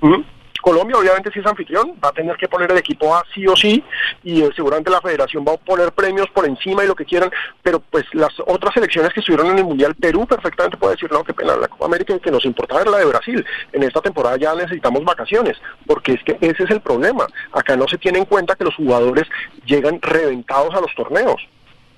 ¿Mm? 0.00 0.22
Colombia 0.62 0.96
obviamente 0.96 1.30
si 1.30 1.40
es 1.40 1.46
anfitrión, 1.46 1.94
va 2.02 2.08
a 2.08 2.12
tener 2.12 2.36
que 2.36 2.48
poner 2.48 2.70
el 2.70 2.78
equipo 2.78 3.14
A 3.14 3.22
sí 3.34 3.46
o 3.46 3.54
sí 3.54 3.84
y 4.22 4.42
eh, 4.42 4.50
seguramente 4.56 4.90
la 4.90 5.02
federación 5.02 5.44
va 5.46 5.52
a 5.52 5.56
poner 5.58 5.92
premios 5.92 6.30
por 6.30 6.46
encima 6.46 6.84
y 6.84 6.86
lo 6.86 6.94
que 6.94 7.04
quieran, 7.04 7.30
pero 7.62 7.80
pues 7.80 8.04
las 8.12 8.32
otras 8.46 8.72
selecciones 8.72 9.12
que 9.12 9.20
estuvieron 9.20 9.48
en 9.48 9.58
el 9.58 9.64
Mundial, 9.64 9.94
Perú 9.94 10.26
perfectamente 10.26 10.78
puede 10.78 10.94
decir, 10.94 11.10
no, 11.12 11.24
qué 11.24 11.34
pena, 11.34 11.56
la 11.56 11.68
Copa 11.68 11.84
América 11.84 12.18
que 12.18 12.30
nos 12.30 12.44
importa 12.44 12.76
ver 12.76 12.88
la 12.88 12.98
de 12.98 13.04
Brasil. 13.04 13.44
En 13.72 13.82
esta 13.82 14.00
temporada 14.00 14.36
ya 14.36 14.54
necesitamos 14.54 15.04
vacaciones, 15.04 15.56
porque 15.86 16.12
es 16.12 16.22
que 16.22 16.38
ese 16.40 16.64
es 16.64 16.70
el 16.70 16.80
problema. 16.80 17.26
Acá 17.52 17.76
no 17.76 17.88
se 17.88 17.98
tiene 17.98 18.18
en 18.18 18.24
cuenta 18.24 18.54
que 18.54 18.64
los 18.64 18.76
jugadores 18.76 19.26
llegan 19.66 20.00
reventados 20.00 20.74
a 20.74 20.80
los 20.80 20.94
torneos 20.94 21.42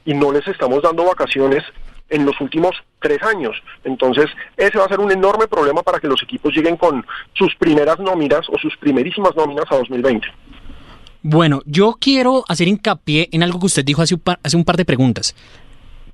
y 0.05 0.15
no 0.15 0.33
les 0.33 0.47
estamos 0.49 0.83
dando 0.83 1.05
vacaciones 1.05 1.63
en 2.09 2.25
los 2.25 2.41
últimos 2.41 2.75
tres 3.01 3.23
años. 3.23 3.57
Entonces, 3.85 4.27
ese 4.57 4.79
va 4.79 4.85
a 4.85 4.89
ser 4.89 5.01
un 5.01 5.11
enorme 5.11 5.47
problema 5.47 5.83
para 5.83 6.01
que 6.01 6.09
los 6.09 6.23
equipos 6.23 6.55
lleguen 6.55 6.77
con 6.77 7.05
sus 7.35 7.55
primeras 7.57 7.99
nóminas 7.99 8.49
o 8.49 8.59
sus 8.59 8.77
primerísimas 8.77 9.35
nóminas 9.37 9.65
a 9.71 9.77
2020. 9.77 10.27
Bueno, 11.23 11.63
yo 11.65 11.97
quiero 11.99 12.45
hacer 12.49 12.69
hincapié 12.69 13.31
en 13.33 13.43
algo 13.43 13.59
que 13.59 13.67
usted 13.67 13.85
dijo 13.85 14.03
hace 14.03 14.15
un 14.15 14.65
par, 14.65 14.77
de 14.77 14.85
preguntas, 14.85 15.35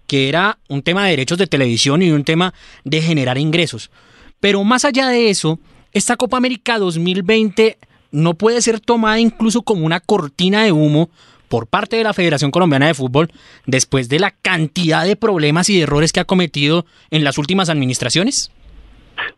que 0.06 0.28
era 0.28 0.58
un 0.68 0.82
tema 0.82 1.04
de 1.04 1.10
derechos 1.10 1.36
de 1.36 1.48
televisión 1.48 2.00
y 2.02 2.12
un 2.12 2.22
tema 2.22 2.54
de 2.84 3.02
generar 3.02 3.36
ingresos. 3.36 3.90
Pero 4.38 4.62
más 4.62 4.84
allá 4.84 5.08
de 5.08 5.28
eso, 5.28 5.58
esta 5.92 6.16
Copa 6.16 6.36
América 6.36 6.78
2020 6.78 7.76
no 8.12 8.34
puede 8.34 8.62
ser 8.62 8.78
tomada 8.78 9.18
incluso 9.18 9.62
como 9.62 9.84
una 9.84 9.98
cortina 9.98 10.62
de 10.62 10.70
humo 10.70 11.10
por 11.50 11.66
parte 11.66 11.96
de 11.96 12.04
la 12.04 12.14
Federación 12.14 12.52
Colombiana 12.52 12.86
de 12.86 12.94
Fútbol 12.94 13.30
después 13.66 14.08
de 14.08 14.20
la 14.20 14.30
cantidad 14.30 15.04
de 15.04 15.16
problemas 15.16 15.68
y 15.68 15.76
de 15.76 15.82
errores 15.82 16.12
que 16.12 16.20
ha 16.20 16.24
cometido 16.24 16.86
en 17.10 17.24
las 17.24 17.36
últimas 17.38 17.68
administraciones? 17.68 18.52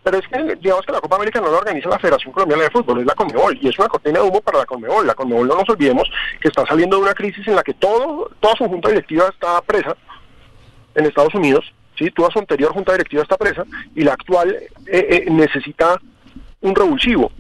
Pero 0.05 0.19
es 0.19 0.29
que, 0.29 0.57
digamos 0.57 0.85
que 0.85 0.93
la 0.93 1.01
Copa 1.01 1.17
América 1.17 1.41
no 1.41 1.51
la 1.51 1.59
organiza 1.59 1.89
la 1.89 1.99
Federación 1.99 2.33
Colombiana 2.33 2.65
de 2.65 2.71
Fútbol, 2.71 3.01
es 3.01 3.07
la 3.07 3.15
Conmebol, 3.15 3.59
y 3.61 3.69
es 3.69 3.79
una 3.79 3.89
cortina 3.89 4.21
de 4.21 4.29
humo 4.29 4.43
para 4.43 4.59
la 4.59 4.67
Conmebol. 4.67 5.07
La 5.07 5.15
Conmebol, 5.15 5.49
no 5.49 5.57
nos 5.57 5.69
olvidemos, 5.71 6.09
que 6.39 6.49
está 6.49 6.67
saliendo 6.67 6.97
de 6.97 7.03
una 7.03 7.15
crisis 7.15 7.49
en 7.49 7.57
la 7.57 7.63
que 7.63 7.75
todo, 7.75 8.31
toda 8.39 8.55
su 8.57 8.67
junta 8.67 8.91
directiva 8.91 9.29
está 9.33 9.61
presa 9.63 9.97
en 10.95 11.07
Estados 11.07 11.35
Unidos, 11.35 11.65
¿sí? 11.99 12.11
toda 12.11 12.31
su 12.31 12.39
anterior 12.39 12.73
junta 12.73 12.93
directiva 12.93 13.23
está 13.23 13.39
presa, 13.39 13.65
y 13.95 14.03
la 14.03 14.13
actual 14.13 14.55
eh, 14.55 14.71
eh, 14.87 15.27
necesita 15.31 15.99
un 16.61 16.75
revulsivo, 16.75 17.33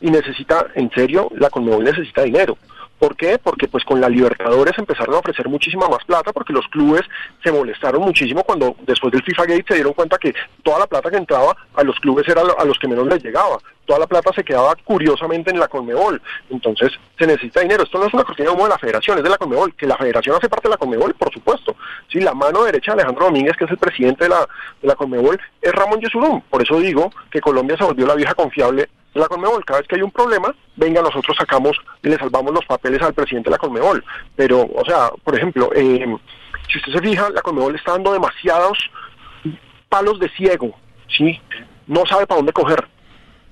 y 0.00 0.10
necesita, 0.10 0.66
en 0.74 0.90
serio, 0.90 1.30
la 1.36 1.48
Conmebol 1.48 1.84
necesita 1.84 2.22
dinero. 2.22 2.58
¿Por 2.98 3.16
qué? 3.16 3.38
Porque 3.38 3.68
pues 3.68 3.84
con 3.84 4.00
la 4.00 4.08
Libertadores 4.08 4.76
empezaron 4.78 5.14
a 5.14 5.18
ofrecer 5.18 5.48
muchísima 5.48 5.88
más 5.88 6.04
plata 6.04 6.32
porque 6.32 6.52
los 6.52 6.66
clubes 6.68 7.02
se 7.42 7.52
molestaron 7.52 8.02
muchísimo 8.02 8.42
cuando 8.42 8.76
después 8.86 9.12
del 9.12 9.22
FIFA 9.22 9.42
Gate 9.44 9.64
se 9.68 9.74
dieron 9.74 9.92
cuenta 9.92 10.18
que 10.18 10.34
toda 10.62 10.78
la 10.78 10.86
plata 10.86 11.10
que 11.10 11.16
entraba 11.16 11.56
a 11.74 11.82
los 11.82 11.98
clubes 12.00 12.26
era 12.28 12.42
a 12.58 12.64
los 12.64 12.78
que 12.78 12.88
menos 12.88 13.06
les 13.06 13.22
llegaba. 13.22 13.58
Toda 13.84 14.00
la 14.00 14.06
plata 14.06 14.32
se 14.34 14.42
quedaba 14.42 14.74
curiosamente 14.82 15.50
en 15.50 15.60
la 15.60 15.68
Conmebol. 15.68 16.20
Entonces 16.50 16.92
se 17.18 17.26
necesita 17.26 17.60
dinero. 17.60 17.84
Esto 17.84 17.98
no 17.98 18.06
es 18.06 18.14
una 18.14 18.24
cortina 18.24 18.50
de 18.50 18.68
la 18.68 18.78
federación, 18.78 19.18
es 19.18 19.24
de 19.24 19.30
la 19.30 19.38
Conmebol. 19.38 19.74
Que 19.74 19.86
la 19.86 19.96
federación 19.96 20.36
hace 20.36 20.48
parte 20.48 20.68
de 20.68 20.72
la 20.72 20.76
Conmebol, 20.76 21.14
por 21.14 21.32
supuesto. 21.32 21.76
Sí, 22.10 22.20
la 22.20 22.34
mano 22.34 22.64
derecha 22.64 22.92
de 22.92 23.02
Alejandro 23.02 23.26
Domínguez, 23.26 23.56
que 23.56 23.64
es 23.64 23.70
el 23.70 23.78
presidente 23.78 24.24
de 24.24 24.30
la, 24.30 24.48
de 24.82 24.88
la 24.88 24.96
Conmebol, 24.96 25.40
es 25.62 25.72
Ramón 25.72 26.00
Yesurún. 26.00 26.40
Por 26.50 26.62
eso 26.62 26.80
digo 26.80 27.12
que 27.30 27.40
Colombia 27.40 27.76
se 27.76 27.84
volvió 27.84 28.06
la 28.06 28.16
vieja 28.16 28.34
confiable 28.34 28.88
la 29.20 29.28
Conmebol. 29.28 29.64
Cada 29.64 29.80
vez 29.80 29.88
que 29.88 29.96
hay 29.96 30.02
un 30.02 30.10
problema, 30.10 30.54
venga, 30.76 31.02
nosotros 31.02 31.36
sacamos 31.38 31.76
y 32.02 32.08
le 32.08 32.18
salvamos 32.18 32.52
los 32.52 32.64
papeles 32.64 33.02
al 33.02 33.14
presidente 33.14 33.50
de 33.50 33.52
la 33.52 33.58
Conmebol. 33.58 34.04
Pero, 34.34 34.62
o 34.62 34.84
sea, 34.84 35.10
por 35.24 35.36
ejemplo, 35.36 35.70
eh, 35.74 36.06
si 36.70 36.78
usted 36.78 36.92
se 36.92 37.00
fija, 37.00 37.30
la 37.30 37.42
Conmebol 37.42 37.74
está 37.74 37.92
dando 37.92 38.12
demasiados 38.12 38.78
palos 39.88 40.18
de 40.18 40.28
ciego, 40.30 40.74
¿sí? 41.16 41.40
No 41.86 42.04
sabe 42.06 42.26
para 42.26 42.38
dónde 42.38 42.52
coger, 42.52 42.86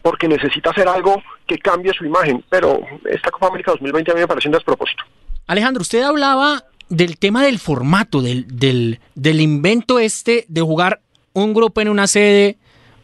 porque 0.03 0.29
necesita 0.29 0.71
hacer 0.71 0.89
algo 0.89 1.23
que 1.47 1.59
cambie 1.59 1.93
su 1.95 2.05
imagen. 2.05 2.45
Pero 2.49 2.81
esta 3.05 3.31
Copa 3.31 3.49
América 3.49 3.73
2020 3.73 4.11
a 4.11 4.15
mí 4.15 4.21
me 4.21 4.29
parece 4.29 4.49
un 4.49 4.53
despropósito. 4.53 5.05
Alejandro, 5.47 5.83
usted 5.83 6.03
hablaba 6.03 6.65
del 6.89 7.19
tema 7.19 7.43
del 7.45 7.59
formato, 7.59 8.23
del, 8.23 8.47
del, 8.49 9.01
del 9.15 9.41
invento 9.41 9.99
este 9.99 10.45
de 10.49 10.61
jugar 10.61 11.01
un 11.33 11.55
grupo 11.55 11.81
en 11.81 11.89
una 11.89 12.07
sede, 12.07 12.59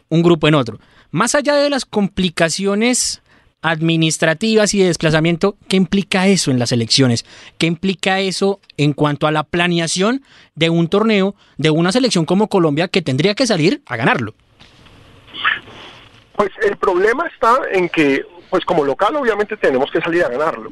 un 0.09 0.23
grupo 0.23 0.47
en 0.47 0.55
otro. 0.55 0.79
Más 1.11 1.35
allá 1.35 1.55
de 1.55 1.69
las 1.69 1.85
complicaciones 1.85 3.21
administrativas 3.61 4.73
y 4.73 4.79
de 4.79 4.87
desplazamiento, 4.87 5.57
¿qué 5.67 5.75
implica 5.75 6.27
eso 6.27 6.51
en 6.51 6.57
las 6.57 6.71
elecciones? 6.71 7.25
¿Qué 7.57 7.67
implica 7.67 8.21
eso 8.21 8.61
en 8.77 8.93
cuanto 8.93 9.27
a 9.27 9.31
la 9.31 9.43
planeación 9.43 10.23
de 10.55 10.69
un 10.69 10.87
torneo 10.87 11.35
de 11.57 11.69
una 11.69 11.91
selección 11.91 12.25
como 12.25 12.47
Colombia 12.47 12.87
que 12.87 13.01
tendría 13.01 13.35
que 13.35 13.45
salir 13.45 13.81
a 13.87 13.97
ganarlo? 13.97 14.33
Pues 16.37 16.49
el 16.63 16.77
problema 16.77 17.27
está 17.27 17.59
en 17.71 17.89
que, 17.89 18.23
pues 18.49 18.63
como 18.63 18.85
local 18.85 19.15
obviamente 19.17 19.57
tenemos 19.57 19.91
que 19.91 19.99
salir 19.99 20.23
a 20.23 20.29
ganarlo 20.29 20.71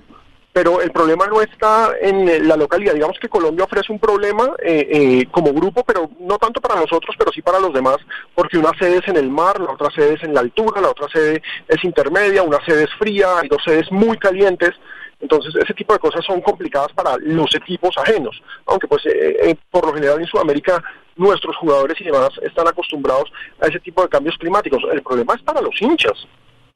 pero 0.52 0.82
el 0.82 0.92
problema 0.92 1.28
no 1.28 1.42
está 1.42 1.92
en 2.02 2.28
eh, 2.28 2.40
la 2.40 2.56
localidad. 2.56 2.94
Digamos 2.94 3.20
que 3.20 3.30
Colombia 3.30 3.66
ofrece 3.66 3.92
un 3.92 4.00
problema 4.00 4.56
eh, 4.64 4.88
eh, 4.90 5.28
como 5.32 5.54
grupo, 5.54 5.84
pero 5.84 6.10
no 6.20 6.38
tanto 6.38 6.60
para 6.60 6.80
nosotros, 6.80 7.16
pero 7.18 7.32
sí 7.32 7.42
para 7.42 7.60
los 7.60 7.74
demás, 7.74 7.98
porque 8.34 8.58
una 8.58 8.72
sede 8.78 8.98
es 8.98 9.08
en 9.08 9.18
el 9.18 9.30
mar, 9.30 9.60
la 9.60 9.74
otra 9.74 9.90
sede 9.92 10.16
es 10.16 10.24
en 10.24 10.34
la 10.34 10.42
altura, 10.42 10.82
la 10.82 10.90
otra 10.90 11.08
sede 11.10 11.42
es 11.68 11.84
intermedia, 11.84 12.44
una 12.44 12.64
sede 12.66 12.86
es 12.86 12.94
fría, 12.98 13.40
hay 13.40 13.48
dos 13.48 13.64
sedes 13.64 13.92
muy 13.92 14.18
calientes. 14.18 14.72
Entonces, 15.22 15.54
ese 15.56 15.74
tipo 15.74 15.92
de 15.92 16.00
cosas 16.00 16.24
son 16.26 16.40
complicadas 16.40 16.94
para 16.94 17.18
los 17.20 17.54
equipos 17.54 17.98
ajenos, 17.98 18.42
aunque 18.66 18.88
pues 18.88 19.04
por 19.70 19.86
lo 19.86 19.94
general 19.94 20.22
en 20.22 20.28
Sudamérica 20.28 20.82
nuestros 21.18 21.58
jugadores 21.58 22.00
y 22.00 22.06
demás 22.06 22.30
están 22.42 22.70
acostumbrados 22.70 23.30
a 23.60 23.68
ese 23.68 23.82
tipo 23.82 24.02
de 24.02 24.08
cambios 24.08 24.38
climáticos. 24.38 24.82
El 24.90 25.02
problema 25.02 25.34
es 25.34 25.42
para 25.42 25.60
los 25.60 25.80
hinchas. 25.82 26.26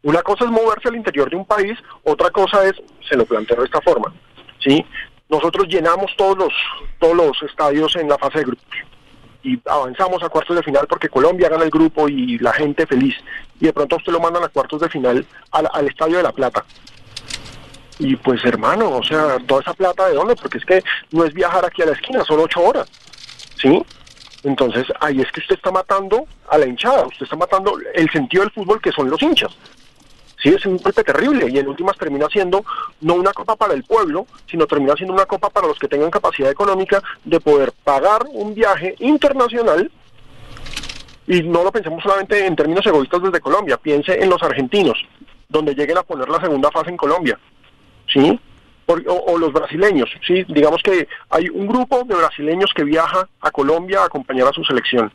Una 0.04 0.22
cosa 0.22 0.46
es 0.46 0.52
moverse 0.52 0.90
al 0.90 0.96
interior 0.96 1.30
de 1.30 1.36
un 1.36 1.46
país, 1.46 1.78
otra 2.04 2.30
cosa 2.30 2.66
es, 2.66 2.74
se 3.08 3.16
lo 3.16 3.26
planteo 3.26 3.58
de 3.58 3.66
esta 3.66 3.82
forma, 3.82 4.14
¿sí? 4.60 4.86
Nosotros 5.30 5.68
llenamos 5.68 6.12
todos 6.18 6.38
los, 6.38 6.54
todos 7.00 7.16
los 7.16 7.44
estadios 7.44 7.96
en 7.96 8.10
la 8.10 8.18
fase 8.18 8.40
de 8.40 8.46
grupos 8.46 8.78
y 9.44 9.60
avanzamos 9.66 10.24
a 10.24 10.30
cuartos 10.30 10.56
de 10.56 10.64
final 10.64 10.88
porque 10.88 11.10
Colombia 11.10 11.50
gana 11.50 11.66
el 11.66 11.70
grupo 11.70 12.08
y 12.08 12.38
la 12.40 12.54
gente 12.54 12.88
feliz. 12.88 13.16
Y 13.60 13.66
de 13.66 13.74
pronto 13.74 13.98
usted 13.98 14.14
lo 14.14 14.20
mandan 14.20 14.44
a 14.44 14.48
cuartos 14.48 14.82
de 14.82 14.90
final 14.90 15.26
al, 15.52 15.70
al 15.72 15.88
Estadio 15.88 16.18
de 16.18 16.24
la 16.24 16.32
Plata. 16.32 16.64
Y 18.00 18.16
pues 18.16 18.44
hermano, 18.46 18.90
o 18.90 19.04
sea, 19.04 19.38
toda 19.46 19.62
esa 19.62 19.74
plata 19.74 20.08
de 20.08 20.16
dónde? 20.16 20.36
Porque 20.36 20.58
es 20.58 20.66
que 20.66 20.82
no 21.12 21.26
es 21.26 21.34
viajar 21.34 21.64
aquí 21.66 21.82
a 21.82 21.88
la 21.88 21.92
esquina, 21.92 22.24
son 22.24 22.40
ocho 22.40 22.62
horas. 22.62 22.90
¿Sí? 23.58 23.84
Entonces 24.44 24.86
ahí 25.00 25.22
es 25.22 25.32
que 25.32 25.42
usted 25.42 25.56
está 25.56 25.72
matando 25.72 26.26
a 26.50 26.58
la 26.58 26.66
hinchada, 26.66 27.06
usted 27.06 27.24
está 27.24 27.36
matando 27.36 27.78
el 27.94 28.10
sentido 28.12 28.44
del 28.44 28.52
fútbol 28.52 28.82
que 28.82 28.92
son 28.92 29.10
los 29.10 29.22
hinchas. 29.22 29.56
Sí, 30.44 30.50
es 30.50 30.66
un 30.66 30.76
golpe 30.76 31.06
terrible 31.06 31.50
y 31.50 31.58
en 31.58 31.70
últimas 31.70 31.98
termina 31.98 32.28
siendo 32.28 32.66
no 33.00 33.14
una 33.14 33.32
copa 33.32 33.56
para 33.56 33.74
el 33.74 33.86
pueblo, 33.86 34.28
sino 34.46 34.68
termina 34.68 34.94
siendo 34.94 35.14
una 35.14 35.26
copa 35.26 35.50
para 35.50 35.68
los 35.68 35.80
que 35.80 35.88
tengan 35.88 36.12
capacidad 36.12 36.52
económica 36.52 37.02
de 37.24 37.40
poder 37.40 37.72
pagar 37.86 38.26
un 38.30 38.54
viaje 38.54 38.94
internacional 39.00 39.90
y 41.28 41.44
no 41.44 41.64
lo 41.64 41.72
pensemos 41.72 42.04
solamente 42.04 42.46
en 42.46 42.58
términos 42.58 42.86
egoístas 42.86 43.24
desde 43.24 43.40
Colombia, 43.40 43.78
piense 43.78 44.22
en 44.22 44.30
los 44.30 44.44
argentinos, 44.44 45.02
donde 45.48 45.74
lleguen 45.74 45.98
a 45.98 46.04
poner 46.04 46.28
la 46.28 46.42
segunda 46.42 46.70
fase 46.72 46.90
en 46.90 46.98
Colombia, 46.98 47.40
¿sí? 48.12 48.38
O, 48.86 48.96
o, 49.14 49.38
los 49.38 49.54
brasileños, 49.54 50.10
¿sí? 50.28 50.44
Digamos 50.50 50.84
que 50.84 51.08
hay 51.30 51.48
un 51.48 51.68
grupo 51.68 52.04
de 52.04 52.16
brasileños 52.16 52.74
que 52.76 52.84
viaja 52.84 53.30
a 53.40 53.50
Colombia 53.50 54.02
a 54.02 54.06
acompañar 54.08 54.50
a 54.50 54.52
su 54.52 54.62
selección 54.66 55.10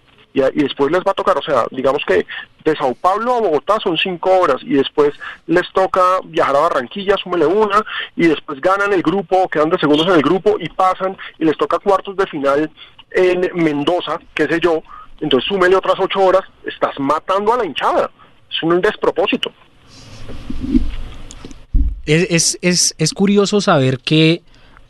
y, 0.55 0.63
después 0.63 0.91
les 0.91 1.01
va 1.01 1.11
a 1.11 1.15
tocar, 1.15 1.37
o 1.37 1.43
sea, 1.43 1.65
digamos 1.71 2.03
que 2.07 2.27
de 2.65 2.77
Sao 2.77 2.95
Paulo 2.95 3.35
a 3.35 3.41
Bogotá 3.41 3.79
son 3.83 3.97
cinco 3.97 4.31
horas 4.39 4.63
y 4.63 4.75
después 4.75 5.13
les 5.47 5.71
toca 5.73 6.01
viajar 6.25 6.57
a 6.57 6.61
Barranquilla, 6.61 7.17
súmele 7.17 7.47
una, 7.47 7.85
y 8.17 8.27
después 8.27 8.61
ganan 8.61 8.93
el 8.93 9.03
grupo, 9.03 9.49
quedan 9.49 9.71
de 9.71 9.79
segundos 9.79 10.07
en 10.07 10.15
el 10.15 10.23
grupo 10.23 10.57
y 10.59 10.69
pasan 10.69 11.17
y 11.39 11.45
les 11.45 11.57
toca 11.57 11.79
cuartos 11.79 12.17
de 12.17 12.27
final 12.27 12.71
en 13.11 13.51
Mendoza, 13.55 14.19
qué 14.35 14.47
sé 14.47 14.61
yo, 14.61 14.83
entonces 15.21 15.49
súmele 15.49 15.77
otras 15.77 15.97
ocho 15.99 16.21
horas, 16.21 16.43
estás 16.65 16.99
matando 16.99 17.53
a 17.53 17.59
la 17.59 17.67
hinchada, 17.67 18.11
es 18.51 18.63
un 18.63 18.81
despropósito. 18.81 19.53
Es, 22.07 22.59
es, 22.63 22.95
es, 22.97 23.13
curioso 23.13 23.61
saber 23.61 23.99
que 23.99 24.43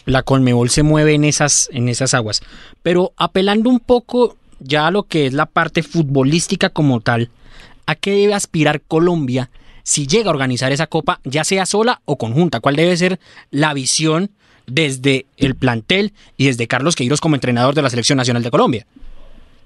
la 0.05 0.23
Conmebol 0.23 0.71
se 0.71 0.85
mueve 0.85 1.15
en 1.15 1.25
esas, 1.25 1.69
en 1.73 1.89
esas 1.89 2.15
aguas, 2.15 2.43
pero 2.83 3.13
apelando 3.17 3.71
un 3.71 3.81
poco 3.81 4.37
ya 4.61 4.91
lo 4.91 5.05
que 5.05 5.27
es 5.27 5.33
la 5.33 5.47
parte 5.47 5.83
futbolística 5.83 6.71
como 6.71 7.01
tal, 7.01 7.31
¿a 7.87 7.95
qué 7.95 8.13
debe 8.13 8.35
aspirar 8.35 8.83
Colombia 8.83 9.51
si 9.83 10.07
llega 10.07 10.31
a 10.31 10.35
organizar 10.35 10.73
esa 10.73 10.87
copa, 10.87 11.21
ya 11.25 11.45
sea 11.45 11.67
sola 11.67 12.01
o 12.05 12.19
conjunta? 12.19 12.61
¿Cuál 12.61 12.77
debe 12.77 12.97
ser 12.97 13.19
la 13.51 13.75
visión 13.75 14.31
desde 14.69 15.27
el 15.37 15.55
plantel 15.55 16.13
y 16.37 16.47
desde 16.47 16.69
Carlos 16.69 16.95
Queiroz 16.95 17.21
como 17.21 17.35
entrenador 17.35 17.75
de 17.75 17.83
la 17.83 17.91
Selección 17.91 18.19
Nacional 18.19 18.43
de 18.43 18.51
Colombia. 18.51 18.87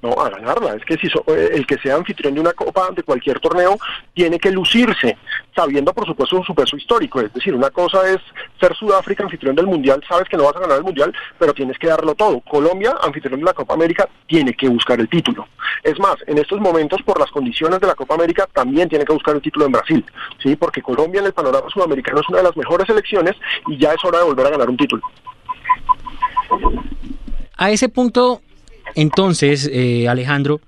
No, 0.02 0.20
a 0.20 0.28
ganarla. 0.30 0.74
Es 0.74 0.84
que 0.84 0.96
si 0.96 1.06
eh, 1.06 1.50
el 1.52 1.64
que 1.64 1.78
sea 1.78 1.94
anfitrión 1.94 2.34
de 2.34 2.40
una 2.40 2.52
copa, 2.52 2.90
de 2.90 3.04
cualquier 3.04 3.38
torneo, 3.38 3.78
tiene 4.12 4.36
que 4.40 4.50
lucirse, 4.50 5.16
sabiendo 5.54 5.94
por 5.94 6.06
supuesto 6.06 6.42
su 6.42 6.54
peso 6.56 6.76
histórico. 6.76 7.20
Es 7.20 7.32
decir, 7.32 7.54
una 7.54 7.70
cosa 7.70 8.08
es 8.10 8.18
ser 8.58 8.74
Sudáfrica 8.74 9.22
anfitrión 9.22 9.54
del 9.54 9.68
Mundial, 9.68 10.02
sabes 10.08 10.28
que 10.28 10.36
no 10.36 10.42
vas 10.42 10.56
a 10.56 10.60
ganar 10.60 10.78
el 10.78 10.82
Mundial, 10.82 11.14
pero 11.38 11.54
tienes 11.54 11.78
que 11.78 11.86
darlo 11.86 12.16
todo. 12.16 12.40
Colombia, 12.40 12.96
anfitrión 13.00 13.38
de 13.38 13.46
la 13.46 13.54
Copa 13.54 13.74
América, 13.74 14.08
tiene 14.26 14.54
que 14.54 14.68
buscar 14.68 14.98
el 14.98 15.08
título. 15.08 15.46
Es 15.84 15.98
más, 16.00 16.16
en 16.26 16.38
estos 16.38 16.60
momentos, 16.60 17.00
por 17.02 17.20
las 17.20 17.30
condiciones 17.30 17.78
de 17.78 17.86
la 17.86 17.94
Copa 17.94 18.16
América, 18.16 18.48
también 18.52 18.88
tiene 18.88 19.04
que 19.04 19.12
buscar 19.12 19.36
el 19.36 19.42
título 19.42 19.66
en 19.66 19.72
Brasil, 19.72 20.04
¿sí? 20.42 20.56
Porque 20.56 20.82
Colombia 20.82 21.20
en 21.20 21.26
el 21.26 21.32
panorama 21.32 21.70
sudamericano 21.70 22.20
es 22.20 22.28
una 22.28 22.38
de 22.38 22.44
las 22.44 22.56
mejores 22.56 22.88
selecciones 22.88 23.36
y 23.68 23.78
ya 23.78 23.92
es 23.92 24.04
hora 24.04 24.18
de 24.18 24.24
volver 24.24 24.46
a 24.46 24.50
ganar 24.50 24.68
un 24.68 24.76
título. 24.76 25.02
A 27.56 27.70
ese 27.70 27.88
punto, 27.88 28.42
entonces, 28.94 29.68
eh, 29.72 30.08
Alejandro, 30.08 30.60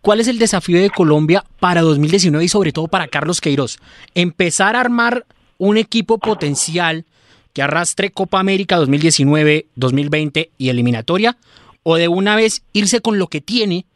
¿cuál 0.00 0.20
es 0.20 0.28
el 0.28 0.38
desafío 0.38 0.80
de 0.80 0.90
Colombia 0.90 1.44
para 1.58 1.82
2019 1.82 2.44
y 2.44 2.48
sobre 2.48 2.72
todo 2.72 2.88
para 2.88 3.08
Carlos 3.08 3.40
Queiroz? 3.40 3.78
Empezar 4.14 4.76
a 4.76 4.80
armar 4.80 5.26
un 5.58 5.76
equipo 5.76 6.18
potencial 6.18 7.04
que 7.52 7.62
arrastre 7.62 8.10
Copa 8.10 8.40
América 8.40 8.76
2019, 8.76 9.66
2020 9.74 10.50
y 10.56 10.68
eliminatoria, 10.68 11.36
o 11.82 11.96
de 11.96 12.08
una 12.08 12.36
vez 12.36 12.62
irse 12.72 13.00
con 13.00 13.18
lo 13.18 13.26
que 13.26 13.40
tiene 13.40 13.86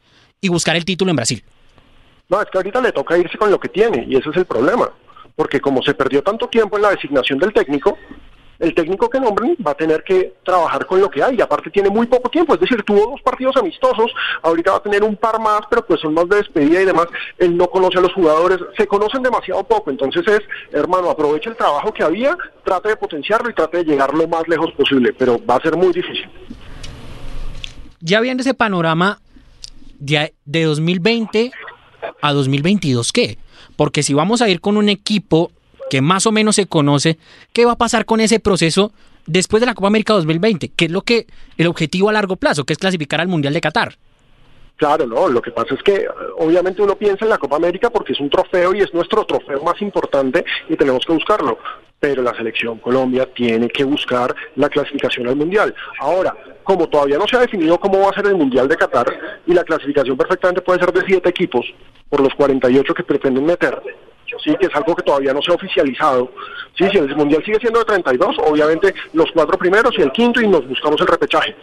y 0.41 0.49
buscar 0.49 0.75
el 0.75 0.85
título 0.85 1.11
en 1.11 1.15
Brasil? 1.15 1.43
No, 2.29 2.41
es 2.41 2.49
que 2.51 2.57
ahorita 2.57 2.81
le 2.81 2.91
toca 2.91 3.17
irse 3.17 3.37
con 3.37 3.51
lo 3.51 3.59
que 3.59 3.69
tiene 3.69 4.05
y 4.07 4.15
ese 4.15 4.29
es 4.29 4.37
el 4.37 4.45
problema, 4.45 4.91
porque 5.35 5.59
como 5.59 5.81
se 5.83 5.93
perdió 5.93 6.23
tanto 6.23 6.47
tiempo 6.47 6.75
en 6.75 6.83
la 6.83 6.91
designación 6.91 7.39
del 7.39 7.53
técnico, 7.53 7.97
el 8.59 8.73
técnico 8.73 9.09
que 9.09 9.19
nombren 9.19 9.55
va 9.65 9.71
a 9.71 9.75
tener 9.75 10.03
que 10.03 10.35
trabajar 10.43 10.85
con 10.85 10.99
lo 10.99 11.09
que 11.09 11.23
hay 11.23 11.35
y 11.35 11.41
aparte 11.41 11.69
tiene 11.69 11.89
muy 11.89 12.07
poco 12.07 12.29
tiempo, 12.29 12.53
es 12.53 12.59
decir, 12.59 12.83
tuvo 12.83 13.11
dos 13.11 13.21
partidos 13.21 13.55
amistosos, 13.57 14.11
ahorita 14.41 14.71
va 14.71 14.77
a 14.77 14.83
tener 14.83 15.03
un 15.03 15.15
par 15.15 15.39
más, 15.39 15.61
pero 15.69 15.85
pues 15.85 16.01
son 16.01 16.13
más 16.13 16.27
de 16.29 16.37
despedida 16.37 16.81
y 16.81 16.85
demás, 16.85 17.07
él 17.37 17.55
no 17.57 17.67
conoce 17.67 17.97
a 17.97 18.01
los 18.01 18.13
jugadores, 18.13 18.59
se 18.77 18.87
conocen 18.87 19.23
demasiado 19.23 19.63
poco, 19.63 19.91
entonces 19.91 20.23
es, 20.27 20.41
hermano, 20.71 21.09
aproveche 21.09 21.49
el 21.49 21.55
trabajo 21.55 21.93
que 21.93 22.03
había, 22.03 22.37
trate 22.63 22.89
de 22.89 22.97
potenciarlo 22.97 23.49
y 23.49 23.53
trate 23.53 23.79
de 23.79 23.85
llegar 23.85 24.13
lo 24.13 24.27
más 24.27 24.47
lejos 24.47 24.71
posible, 24.73 25.13
pero 25.13 25.39
va 25.45 25.55
a 25.55 25.61
ser 25.61 25.75
muy 25.75 25.91
difícil. 25.91 26.29
Ya 27.99 28.19
viendo 28.21 28.41
ese 28.41 28.53
panorama 28.53 29.19
de, 29.99 30.33
de 30.45 30.63
2020 30.63 31.51
a 32.21 32.33
2022, 32.33 33.11
¿qué? 33.11 33.37
Porque 33.75 34.03
si 34.03 34.13
vamos 34.13 34.41
a 34.41 34.49
ir 34.49 34.61
con 34.61 34.77
un 34.77 34.89
equipo 34.89 35.51
que 35.89 36.01
más 36.01 36.25
o 36.25 36.31
menos 36.31 36.55
se 36.55 36.67
conoce, 36.67 37.17
¿qué 37.53 37.65
va 37.65 37.73
a 37.73 37.77
pasar 37.77 38.05
con 38.05 38.19
ese 38.19 38.39
proceso 38.39 38.91
después 39.25 39.61
de 39.61 39.67
la 39.67 39.73
Copa 39.73 39.87
América 39.87 40.13
2020? 40.13 40.71
¿Qué 40.75 40.85
es 40.85 40.91
lo 40.91 41.01
que 41.01 41.27
el 41.57 41.67
objetivo 41.67 42.09
a 42.09 42.13
largo 42.13 42.35
plazo, 42.35 42.63
que 42.63 42.73
es 42.73 42.79
clasificar 42.79 43.21
al 43.21 43.27
Mundial 43.27 43.53
de 43.53 43.61
Qatar? 43.61 43.97
Claro, 44.77 45.07
no, 45.07 45.29
lo 45.29 45.41
que 45.41 45.51
pasa 45.51 45.73
es 45.73 45.81
que 45.83 46.05
obviamente 46.37 46.81
uno 46.81 46.95
piensa 46.95 47.23
en 47.23 47.29
la 47.29 47.37
Copa 47.37 47.55
América 47.55 47.89
porque 47.89 48.11
es 48.11 48.19
un 48.19 48.29
trofeo 48.29 48.75
y 48.75 48.81
es 48.81 48.93
nuestro 48.93 49.25
trofeo 49.25 49.63
más 49.63 49.81
importante 49.81 50.43
y 50.67 50.75
tenemos 50.75 51.05
que 51.05 51.13
buscarlo, 51.13 51.57
pero 51.97 52.21
la 52.21 52.35
selección 52.35 52.79
Colombia 52.79 53.25
tiene 53.33 53.69
que 53.69 53.85
buscar 53.85 54.35
la 54.57 54.67
clasificación 54.67 55.29
al 55.29 55.37
Mundial. 55.37 55.73
Ahora, 55.99 56.35
como 56.63 56.89
todavía 56.89 57.17
no 57.17 57.25
se 57.25 57.37
ha 57.37 57.41
definido 57.41 57.79
cómo 57.79 58.01
va 58.01 58.09
a 58.09 58.15
ser 58.15 58.25
el 58.25 58.35
Mundial 58.35 58.67
de 58.67 58.75
Qatar 58.75 59.07
y 59.47 59.53
la 59.53 59.63
clasificación 59.63 60.17
perfectamente 60.17 60.61
puede 60.61 60.79
ser 60.79 60.91
de 60.91 61.05
siete 61.07 61.29
equipos 61.29 61.65
por 62.09 62.19
los 62.19 62.33
48 62.35 62.93
que 62.93 63.03
pretenden 63.03 63.45
meter, 63.45 63.81
sí, 64.43 64.55
que 64.59 64.67
es 64.67 64.75
algo 64.75 64.95
que 64.95 65.03
todavía 65.03 65.33
no 65.33 65.41
se 65.41 65.51
ha 65.51 65.55
oficializado. 65.55 66.31
Sí, 66.77 66.87
si 66.89 66.97
el 66.97 67.15
mundial 67.15 67.43
sigue 67.43 67.59
siendo 67.59 67.79
de 67.79 67.85
32, 67.85 68.37
obviamente 68.39 68.93
los 69.13 69.31
cuatro 69.31 69.57
primeros 69.57 69.97
y 69.97 70.01
el 70.01 70.11
quinto 70.11 70.41
y 70.41 70.47
nos 70.47 70.67
buscamos 70.67 70.99
el 71.01 71.07
repechaje. 71.07 71.55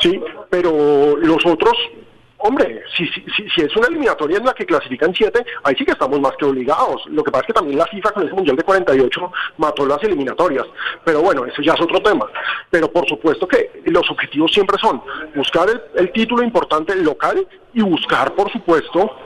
Sí, 0.00 0.20
pero 0.50 1.16
los 1.16 1.44
otros, 1.46 1.72
hombre, 2.38 2.82
si, 2.96 3.06
si, 3.06 3.48
si, 3.54 3.60
es 3.62 3.76
una 3.76 3.88
eliminatoria 3.88 4.38
en 4.38 4.44
la 4.44 4.52
que 4.52 4.66
clasifican 4.66 5.14
siete, 5.14 5.44
ahí 5.62 5.74
sí 5.76 5.84
que 5.84 5.92
estamos 5.92 6.20
más 6.20 6.36
que 6.36 6.44
obligados. 6.44 7.02
Lo 7.06 7.22
que 7.24 7.30
pasa 7.30 7.42
es 7.42 7.46
que 7.48 7.52
también 7.54 7.78
la 7.78 7.86
FIFA 7.86 8.10
con 8.10 8.26
ese 8.26 8.34
mundial 8.34 8.56
de 8.56 8.62
48 8.62 9.32
mató 9.58 9.86
las 9.86 10.02
eliminatorias. 10.02 10.66
Pero 11.04 11.22
bueno, 11.22 11.46
eso 11.46 11.62
ya 11.62 11.72
es 11.72 11.80
otro 11.80 12.02
tema. 12.02 12.26
Pero 12.70 12.90
por 12.90 13.08
supuesto 13.08 13.48
que 13.48 13.82
los 13.86 14.10
objetivos 14.10 14.52
siempre 14.52 14.76
son 14.78 15.02
buscar 15.34 15.68
el, 15.70 15.80
el 15.94 16.12
título 16.12 16.42
importante 16.42 16.94
local 16.96 17.46
y 17.72 17.82
buscar, 17.82 18.34
por 18.34 18.50
supuesto, 18.52 19.16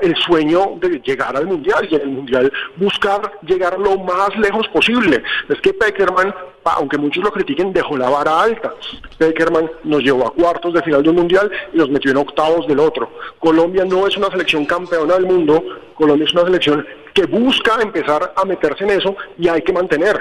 el 0.00 0.16
sueño 0.16 0.78
de 0.80 1.00
llegar 1.04 1.36
al 1.36 1.46
Mundial 1.46 1.86
y 1.90 1.94
en 1.94 2.00
el 2.02 2.08
Mundial 2.08 2.52
buscar 2.76 3.32
llegar 3.42 3.78
lo 3.78 3.98
más 3.98 4.36
lejos 4.36 4.66
posible. 4.68 5.22
Es 5.48 5.60
que 5.60 5.74
Peckerman, 5.74 6.34
aunque 6.64 6.98
muchos 6.98 7.22
lo 7.22 7.30
critiquen, 7.30 7.72
dejó 7.72 7.96
la 7.96 8.08
vara 8.08 8.42
alta. 8.42 8.74
Peckerman 9.18 9.70
nos 9.84 10.02
llevó 10.02 10.26
a 10.26 10.32
cuartos 10.32 10.72
de 10.74 10.82
final 10.82 11.02
de 11.02 11.10
un 11.10 11.16
Mundial 11.16 11.50
y 11.72 11.76
nos 11.76 11.90
metió 11.90 12.10
en 12.10 12.16
octavos 12.18 12.66
del 12.66 12.80
otro. 12.80 13.10
Colombia 13.38 13.84
no 13.84 14.06
es 14.06 14.16
una 14.16 14.30
selección 14.30 14.64
campeona 14.64 15.14
del 15.14 15.26
mundo, 15.26 15.62
Colombia 15.94 16.26
es 16.26 16.32
una 16.32 16.44
selección 16.44 16.86
que 17.12 17.26
busca 17.26 17.80
empezar 17.80 18.32
a 18.36 18.44
meterse 18.44 18.84
en 18.84 18.90
eso 18.90 19.16
y 19.38 19.48
hay 19.48 19.62
que 19.62 19.72
mantener. 19.72 20.18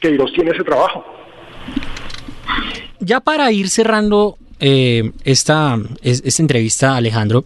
que 0.00 0.08
Queiroz 0.08 0.32
tiene 0.32 0.50
ese 0.50 0.62
trabajo. 0.62 1.04
Ya 3.00 3.20
para 3.20 3.50
ir 3.52 3.68
cerrando 3.68 4.36
eh, 4.60 5.12
esta, 5.24 5.78
esta 6.02 6.42
entrevista, 6.42 6.96
Alejandro, 6.96 7.44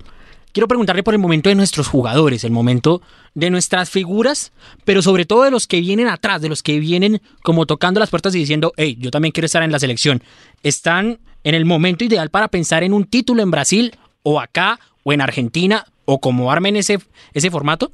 quiero 0.59 0.66
preguntarle 0.66 1.05
por 1.05 1.14
el 1.14 1.21
momento 1.21 1.51
de 1.51 1.55
nuestros 1.55 1.87
jugadores, 1.87 2.42
el 2.42 2.51
momento 2.51 3.01
de 3.35 3.49
nuestras 3.49 3.90
figuras, 3.90 4.51
pero 4.85 5.03
sobre 5.03 5.25
todo 5.25 5.44
de 5.44 5.53
los 5.53 5.68
que 5.68 5.81
vienen 5.81 6.09
atrás, 6.09 6.42
de 6.42 6.49
los 6.49 6.64
que 6.64 6.81
vienen 6.81 7.23
como 7.44 7.64
tocando 7.64 8.01
las 8.01 8.11
puertas 8.11 8.35
y 8.35 8.40
diciendo, 8.40 8.73
hey, 8.77 8.97
yo 8.99 9.12
también 9.12 9.31
quiero 9.31 9.47
estar 9.47 9.62
en 9.62 9.71
la 9.71 9.79
selección. 9.79 10.21
¿Están 10.64 11.21
en 11.44 11.55
el 11.55 11.64
momento 11.64 12.05
ideal 12.05 12.31
para 12.31 12.49
pensar 12.49 12.83
en 12.83 12.92
un 12.92 13.05
título 13.05 13.40
en 13.40 13.53
Brasil 13.53 13.97
o 14.25 14.40
acá 14.40 14.81
o 15.05 15.12
en 15.12 15.21
Argentina 15.21 15.85
o 16.07 16.21
como 16.21 16.51
armen 16.51 16.75
ese, 16.75 16.99
ese 17.35 17.53
formato? 17.53 17.92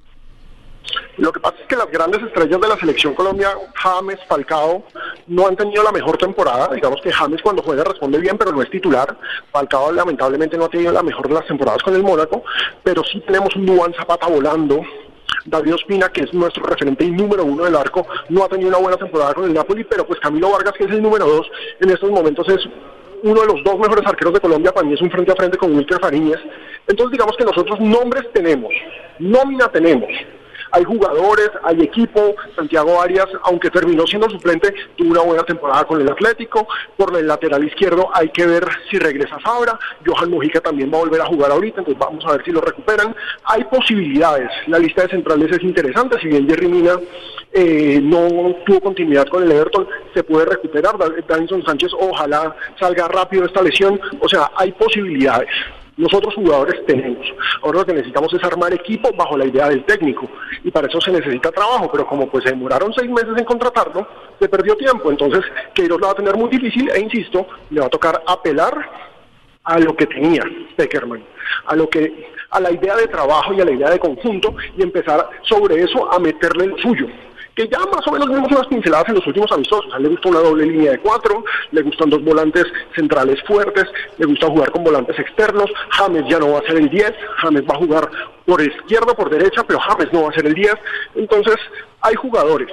Lo 1.17 1.33
que 1.33 1.41
pasa 1.41 1.57
es 1.61 1.67
que 1.67 1.77
las 1.77 1.91
grandes 1.91 2.23
estrellas 2.23 2.61
de 2.61 2.69
la 2.69 2.77
selección 2.77 3.15
Colombia, 3.15 3.51
James, 3.75 4.19
Falcao, 4.29 4.85
no 5.29 5.47
han 5.47 5.57
tenido 5.57 5.83
la 5.83 5.93
mejor 5.93 6.17
temporada. 6.19 6.75
Digamos 6.75 7.01
que 7.01 7.13
James 7.13 7.41
cuando 7.43 7.63
juega 7.63 7.85
responde 7.85 8.19
bien, 8.19 8.37
pero 8.37 8.53
no 8.53 8.63
es 8.63 8.71
titular. 8.71 9.17
Falcao 9.53 9.93
lamentablemente 9.93 10.59
no 10.59 10.65
ha 10.65 10.69
tenido 10.69 10.93
la 10.93 11.03
mejor 11.03 11.29
de 11.29 11.35
las 11.35 11.47
temporadas 11.47 11.83
con 11.83 11.95
el 11.95 12.03
Mónaco, 12.03 12.43
pero 12.83 13.03
sí 13.05 13.21
tenemos 13.21 13.55
un 13.57 13.67
Duan 13.67 13.95
Zapata 13.95 14.27
volando. 14.27 14.83
David 15.47 15.75
Ospina, 15.75 16.09
que 16.09 16.23
es 16.23 16.33
nuestro 16.33 16.65
referente 16.65 17.05
y 17.05 17.11
número 17.11 17.45
uno 17.45 17.65
del 17.65 17.77
arco, 17.77 18.07
no 18.31 18.45
ha 18.45 18.49
tenido 18.49 18.71
una 18.71 18.79
buena 18.79 18.97
temporada 18.97 19.35
con 19.35 19.45
el 19.45 19.53
Napoli, 19.53 19.85
pero 19.85 20.07
pues 20.07 20.19
Camilo 20.21 20.51
Vargas, 20.51 20.73
que 20.73 20.85
es 20.85 20.91
el 20.91 21.03
número 21.03 21.27
dos, 21.27 21.47
en 21.81 21.91
estos 21.91 22.11
momentos 22.11 22.49
es 22.49 22.67
uno 23.23 23.41
de 23.41 23.47
los 23.47 23.65
dos 23.65 23.79
mejores 23.79 24.07
arqueros 24.07 24.35
de 24.35 24.41
Colombia, 24.41 24.73
para 24.73 24.87
mí 24.87 24.95
es 24.95 25.01
un 25.01 25.11
frente 25.11 25.33
a 25.33 25.37
frente 25.37 25.59
con 25.59 25.75
Wilker 25.75 26.01
Fariñez. 26.01 26.41
Entonces 26.87 27.13
digamos 27.13 27.37
que 27.37 27.45
nosotros 27.45 27.81
nombres 27.81 28.31
tenemos, 28.33 28.73
nómina 29.19 29.69
tenemos, 29.69 30.11
hay 30.75 30.83
jugadores, 30.85 31.51
hay 31.63 31.81
equipo. 31.83 32.35
Santiago 32.57 33.01
Arias, 33.01 33.29
aunque 33.45 33.71
terminó 33.71 34.07
siendo 34.07 34.29
suplente, 34.29 34.75
tuvo 34.97 35.11
una 35.11 35.21
buena 35.21 35.43
temporada 35.45 35.85
con 35.85 36.01
el 36.01 36.11
Atlético. 36.11 36.67
Por 36.97 37.17
el 37.17 37.29
lateral 37.29 37.65
izquierdo 37.65 38.11
hay 38.13 38.29
que 38.31 38.45
ver 38.45 38.67
si 38.91 38.99
regresa 38.99 39.39
Fabra. 39.39 39.79
Johan 40.05 40.31
Mojica 40.31 40.61
también 40.61 40.91
va 40.93 40.97
a 40.99 41.01
volver 41.01 41.21
a 41.21 41.27
jugar 41.27 41.53
ahorita, 41.53 41.81
entonces 41.81 41.99
vamos 41.99 42.25
a 42.27 42.33
ver 42.33 42.45
si 42.45 42.51
lo 42.51 42.61
recuperan. 42.61 43.15
Hay 43.45 43.65
posibilidades. 43.65 44.51
La 44.67 44.81
lista 44.81 45.03
de 45.03 45.11
centrales 45.11 45.53
es 45.53 45.63
interesante, 45.63 46.19
si 46.21 46.27
bien 46.27 46.49
Jerry 46.49 46.67
Mina 46.67 46.99
eh, 47.53 48.01
no 48.03 48.57
tuvo 48.67 48.81
continuidad 48.81 49.29
con 49.29 49.45
el 49.45 49.53
Everton, 49.53 49.87
se 50.13 50.25
puede 50.25 50.47
recuperar. 50.47 50.97
Davinson 51.29 51.65
Sánchez 51.65 51.93
ojalá 52.01 52.57
salga 52.81 53.07
rápido 53.07 53.45
esta 53.45 53.63
lesión. 53.63 54.01
O 54.21 54.29
sea, 54.29 54.51
hay 54.57 54.73
posibilidades. 54.73 55.51
Nosotros 55.97 56.35
jugadores 56.35 56.85
tenemos. 56.87 57.27
Ahora 57.63 57.81
lo 57.81 57.87
que 57.87 57.93
necesitamos 57.93 58.33
es 58.35 58.43
armar 58.43 58.73
equipo 58.75 59.11
bajo 59.17 59.37
la 59.37 59.47
idea 59.47 59.69
del 59.69 59.85
técnico 59.85 60.29
y 60.65 60.71
para 60.71 60.89
eso 60.89 61.01
se 61.01 61.13
necesita 61.13 61.53
trabajo, 61.53 61.89
pero 61.91 62.07
como 62.07 62.29
pues 62.29 62.45
se 62.45 62.51
demoraron 62.51 62.93
seis 62.93 63.09
meses 63.09 63.35
en 63.37 63.45
contratarlo, 63.45 64.07
se 64.41 64.49
perdió 64.49 64.77
tiempo. 64.77 65.11
Entonces, 65.11 65.45
Queiroz 65.73 66.01
lo 66.01 66.07
va 66.07 66.13
a 66.13 66.17
tener 66.17 66.37
muy 66.37 66.49
difícil 66.49 66.91
e 66.91 67.01
insisto, 67.01 67.47
le 67.71 67.81
va 67.81 67.87
a 67.87 67.91
tocar 67.91 68.23
apelar 68.27 68.91
a 69.63 69.79
lo 69.79 69.95
que 69.97 70.07
tenía 70.07 70.43
Peckerman, 70.77 71.25
a 71.67 71.77
lo 71.77 71.89
que 71.89 72.33
a 72.51 72.61
la 72.61 72.73
idea 72.73 72.97
de 72.97 73.09
trabajo 73.09 73.53
y 73.53 73.61
a 73.61 73.65
la 73.65 73.73
idea 73.73 73.91
de 73.91 73.99
conjunto 73.99 74.55
y 74.77 74.83
empezar 74.83 75.29
sobre 75.43 75.83
eso 75.83 76.13
a 76.13 76.19
meterle 76.19 76.65
el 76.65 76.81
suyo 76.81 77.07
que 77.55 77.69
ya 77.69 77.79
más 77.79 78.07
o 78.07 78.13
menos 78.13 78.29
vimos 78.29 78.51
unas 78.51 78.67
pinceladas 78.67 79.09
en 79.09 79.15
los 79.17 79.27
últimos 79.27 79.51
amistosos. 79.53 79.93
A 79.93 79.99
él 79.99 80.05
le 80.05 80.09
gusta 80.11 80.29
una 80.29 80.41
doble 80.41 80.67
línea 80.67 80.93
de 80.93 80.99
cuatro, 80.99 81.45
le 81.71 81.83
gustan 81.83 82.11
dos 82.11 82.23
volantes 82.23 82.67
centrales 82.95 83.41
fuertes, 83.45 83.85
le 84.19 84.27
gusta 84.27 84.49
jugar 84.49 84.71
con 84.71 84.85
volantes 84.85 85.19
externos. 85.19 85.71
James 85.91 86.25
ya 86.29 86.39
no 86.39 86.53
va 86.53 86.59
a 86.59 86.63
ser 86.63 86.77
el 86.77 86.89
10, 86.89 87.13
James 87.39 87.63
va 87.63 87.75
a 87.75 87.79
jugar 87.79 88.11
por 88.45 88.61
izquierda, 88.61 89.15
por 89.15 89.31
derecha, 89.31 89.63
pero 89.67 89.79
James 89.81 90.13
no 90.13 90.23
va 90.23 90.31
a 90.31 90.35
ser 90.35 90.47
el 90.47 90.55
10. 90.55 90.75
Entonces, 91.15 91.57
hay 92.01 92.15
jugadores. 92.15 92.71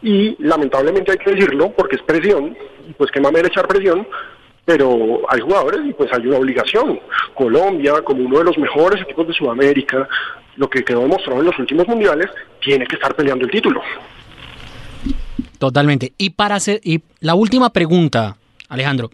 Y 0.00 0.36
lamentablemente 0.42 1.12
hay 1.12 1.18
que 1.18 1.32
decirlo, 1.32 1.70
porque 1.76 1.96
es 1.96 2.02
presión, 2.02 2.56
pues 2.96 3.10
qué 3.10 3.20
mamera 3.20 3.48
echar 3.48 3.68
presión, 3.68 4.06
pero 4.64 5.20
hay 5.28 5.40
jugadores 5.40 5.80
y 5.88 5.92
pues 5.92 6.12
hay 6.12 6.26
una 6.26 6.38
obligación. 6.38 7.00
Colombia, 7.34 8.02
como 8.04 8.24
uno 8.24 8.38
de 8.38 8.44
los 8.44 8.58
mejores 8.58 9.02
equipos 9.02 9.26
de 9.26 9.34
Sudamérica, 9.34 10.08
lo 10.56 10.68
que 10.68 10.84
quedó 10.84 11.00
demostrado 11.00 11.40
en 11.40 11.46
los 11.46 11.58
últimos 11.58 11.88
mundiales, 11.88 12.26
tiene 12.62 12.86
que 12.86 12.96
estar 12.96 13.14
peleando 13.14 13.44
el 13.44 13.50
título. 13.50 13.80
Totalmente. 15.58 16.12
Y 16.18 16.30
para 16.30 16.56
hacer, 16.56 16.80
y 16.84 17.02
la 17.20 17.34
última 17.34 17.70
pregunta, 17.70 18.36
Alejandro. 18.68 19.10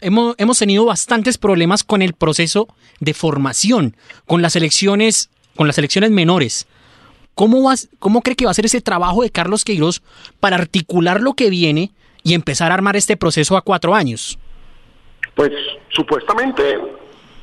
Hemos, 0.00 0.36
hemos 0.38 0.58
tenido 0.58 0.84
bastantes 0.84 1.38
problemas 1.38 1.82
con 1.82 2.02
el 2.02 2.12
proceso 2.12 2.68
de 3.00 3.14
formación, 3.14 3.96
con 4.26 4.42
las 4.42 4.54
elecciones, 4.54 5.30
con 5.56 5.66
las 5.66 5.76
elecciones 5.78 6.10
menores. 6.10 6.66
¿Cómo, 7.34 7.62
vas, 7.62 7.88
¿Cómo 7.98 8.22
cree 8.22 8.36
que 8.36 8.44
va 8.44 8.52
a 8.52 8.54
ser 8.54 8.66
ese 8.66 8.80
trabajo 8.80 9.22
de 9.22 9.30
Carlos 9.30 9.64
Queiroz 9.64 10.02
para 10.40 10.56
articular 10.56 11.20
lo 11.20 11.34
que 11.34 11.50
viene 11.50 11.92
y 12.28 12.34
empezar 12.34 12.70
a 12.70 12.74
armar 12.74 12.96
este 12.96 13.16
proceso 13.16 13.56
a 13.56 13.62
cuatro 13.62 13.94
años? 13.94 14.38
Pues 15.34 15.50
supuestamente 15.90 16.78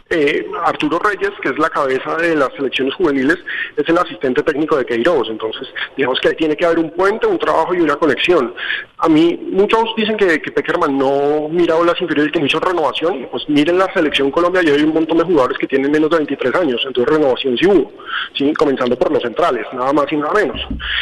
eh, 0.09 0.45
Arturo 0.63 0.99
Reyes, 0.99 1.31
que 1.41 1.49
es 1.49 1.57
la 1.57 1.69
cabeza 1.69 2.15
de 2.17 2.35
las 2.35 2.49
selecciones 2.55 2.93
juveniles, 2.93 3.37
es 3.75 3.89
el 3.89 3.97
asistente 3.97 4.43
técnico 4.43 4.77
de 4.77 4.85
Queiroz. 4.85 5.27
Entonces, 5.29 5.67
digamos 5.97 6.19
que 6.19 6.33
tiene 6.33 6.55
que 6.55 6.65
haber 6.65 6.79
un 6.79 6.91
puente, 6.91 7.25
un 7.25 7.39
trabajo 7.39 7.73
y 7.73 7.81
una 7.81 7.95
conexión. 7.95 8.53
A 8.99 9.09
mí, 9.09 9.37
muchos 9.51 9.95
dicen 9.97 10.15
que, 10.15 10.39
Peckerman 10.39 10.97
no 10.97 11.49
mirado 11.49 11.83
las 11.83 11.99
inferiores 11.99 12.31
que 12.31 12.39
no 12.39 12.45
hizo 12.45 12.59
renovación, 12.59 13.27
pues 13.31 13.47
miren 13.49 13.77
la 13.77 13.91
selección 13.93 14.31
Colombia, 14.31 14.61
y 14.63 14.69
hay 14.69 14.83
un 14.83 14.93
montón 14.93 15.17
de 15.17 15.23
jugadores 15.23 15.57
que 15.57 15.67
tienen 15.67 15.91
menos 15.91 16.09
de 16.09 16.17
23 16.17 16.55
años, 16.55 16.81
entonces 16.85 17.13
renovación 17.13 17.57
sí 17.57 17.65
hubo, 17.65 17.91
¿sí? 18.37 18.53
comenzando 18.53 18.97
por 18.97 19.11
los 19.11 19.21
centrales, 19.21 19.65
nada 19.73 19.91
más 19.91 20.05
y 20.11 20.17
nada 20.17 20.33
menos. 20.33 20.61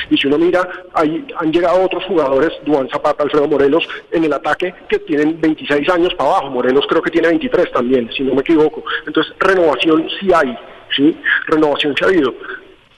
Y 0.10 0.18
si 0.18 0.28
uno 0.28 0.38
mira, 0.38 0.68
ahí 0.94 1.26
han 1.38 1.52
llegado 1.52 1.84
otros 1.84 2.04
jugadores, 2.06 2.52
Duan 2.66 2.90
Zapata, 2.90 3.24
Alfredo 3.24 3.48
Morelos, 3.48 3.88
en 4.12 4.24
el 4.24 4.34
ataque, 4.34 4.74
que 4.90 5.00
tienen 5.00 5.40
26 5.40 5.88
años 5.90 6.14
para 6.16 6.32
abajo, 6.32 6.50
Morelos 6.50 6.86
creo 6.88 7.02
que 7.02 7.12
tiene 7.12 7.28
23 7.28 7.72
también, 7.72 8.10
si 8.16 8.24
no 8.24 8.34
me 8.34 8.42
equivoco. 8.42 8.84
Entonces, 9.06 9.34
renovación 9.40 10.08
sí 10.20 10.30
hay, 10.34 10.58
¿sí? 10.96 11.18
Renovación 11.48 11.96
sí 11.98 12.04
ha 12.04 12.08
habido. 12.08 12.34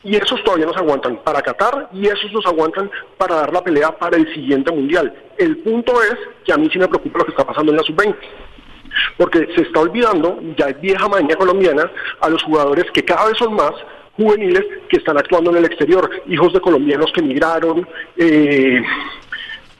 Y 0.04 0.16
esos 0.16 0.44
todavía 0.44 0.68
nos 0.68 0.78
aguantan 0.78 1.18
para 1.24 1.42
Qatar 1.42 1.90
y 1.92 2.06
esos 2.06 2.32
nos 2.32 2.46
aguantan 2.46 2.92
para 3.18 3.36
dar 3.38 3.54
la 3.54 3.64
pelea 3.64 3.92
para 3.98 4.18
el 4.18 4.32
siguiente 4.34 4.72
mundial. 4.72 5.12
El 5.38 5.58
punto 5.58 5.94
es 6.04 6.16
que 6.46 6.54
a 6.54 6.58
mí 6.58 6.70
sí 6.72 6.78
me 6.78 6.88
preocupa 6.88 7.20
lo 7.20 7.26
que 7.26 7.32
está 7.32 7.46
pasando 7.46 7.72
en 7.72 7.78
la 7.78 7.84
sub-20 7.84 8.16
porque 9.18 9.48
se 9.56 9.62
está 9.64 9.82
olvidando, 9.82 10.40
ya 10.58 10.68
es 10.68 10.80
vieja 10.80 11.08
maña 11.08 11.36
colombiana, 11.36 11.90
a 12.22 12.30
los 12.30 12.42
jugadores 12.44 12.86
que 12.94 13.04
cada 13.04 13.28
vez 13.28 13.38
son 13.38 13.54
más 13.54 13.72
juveniles 14.16 14.64
que 14.90 14.98
están 14.98 15.18
actuando 15.18 15.52
en 15.52 15.58
el 15.58 15.66
exterior, 15.66 16.10
hijos 16.28 16.54
de 16.54 16.62
colombianos 16.62 17.12
que 17.12 17.20
emigraron, 17.20 17.88
eh, 18.18 18.82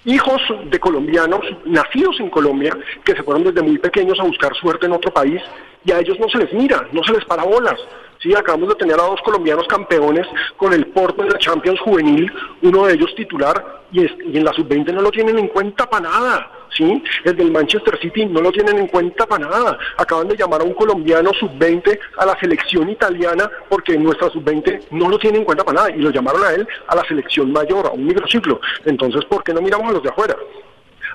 hijos 0.06 0.42
de 0.66 0.80
colombianos 0.80 1.42
nacidos 1.66 2.20
en 2.20 2.30
Colombia 2.30 2.78
que 3.04 3.14
se 3.14 3.24
fueron 3.24 3.44
desde 3.44 3.62
muy 3.62 3.78
pequeños 3.78 4.20
a 4.20 4.24
buscar 4.24 4.54
suerte 4.56 4.86
en 4.86 4.94
otro 4.94 5.12
país 5.12 5.42
y 5.86 5.92
a 5.92 6.00
ellos 6.00 6.20
no 6.20 6.28
se 6.30 6.40
les 6.40 6.54
mira, 6.54 6.88
no 6.92 7.04
se 7.04 7.14
les 7.14 7.26
para 7.26 7.44
bolas. 7.44 7.80
Sí, 8.22 8.34
acabamos 8.34 8.70
de 8.70 8.76
tener 8.76 9.00
a 9.00 9.04
dos 9.04 9.22
colombianos 9.22 9.68
campeones 9.68 10.26
con 10.58 10.74
el 10.74 10.88
Porto 10.88 11.22
en 11.24 11.30
la 11.30 11.38
Champions 11.38 11.80
juvenil, 11.82 12.32
uno 12.64 12.86
de 12.86 12.94
ellos 12.94 13.14
titular 13.16 13.84
y, 13.92 14.02
y 14.02 14.38
en 14.38 14.44
la 14.44 14.54
sub-20 14.54 14.94
no 14.94 15.02
lo 15.02 15.12
tienen 15.12 15.38
en 15.38 15.48
cuenta 15.50 15.88
para 15.88 16.10
nada. 16.10 16.52
¿sí? 16.76 17.04
El 17.24 17.36
del 17.36 17.52
Manchester 17.52 18.00
City 18.00 18.26
no 18.26 18.42
lo 18.42 18.52
tienen 18.52 18.78
en 18.78 18.88
cuenta 18.88 19.26
para 19.26 19.48
nada. 19.48 19.78
Acaban 19.98 20.28
de 20.28 20.36
llamar 20.36 20.62
a 20.62 20.64
un 20.64 20.74
colombiano 20.74 21.32
sub-20 21.34 22.00
a 22.18 22.26
la 22.26 22.40
selección 22.40 22.90
italiana 22.90 23.50
porque 23.70 23.98
nuestra 23.98 24.30
sub-20 24.30 24.88
no 24.92 25.10
lo 25.10 25.18
tienen 25.18 25.42
en 25.42 25.46
cuenta 25.46 25.64
para 25.64 25.84
nada 25.84 25.96
y 25.96 26.00
lo 26.00 26.10
llamaron 26.10 26.44
a 26.44 26.54
él 26.54 26.68
a 26.88 26.96
la 26.96 27.04
selección 27.06 27.52
mayor, 27.52 27.88
a 27.88 27.92
un 27.92 28.06
microciclo. 28.06 28.60
Entonces, 28.86 29.24
¿por 29.26 29.44
qué 29.44 29.54
no 29.54 29.62
miramos 29.62 29.90
a 29.90 29.94
los 29.94 30.04
de 30.04 30.10
afuera? 30.10 30.36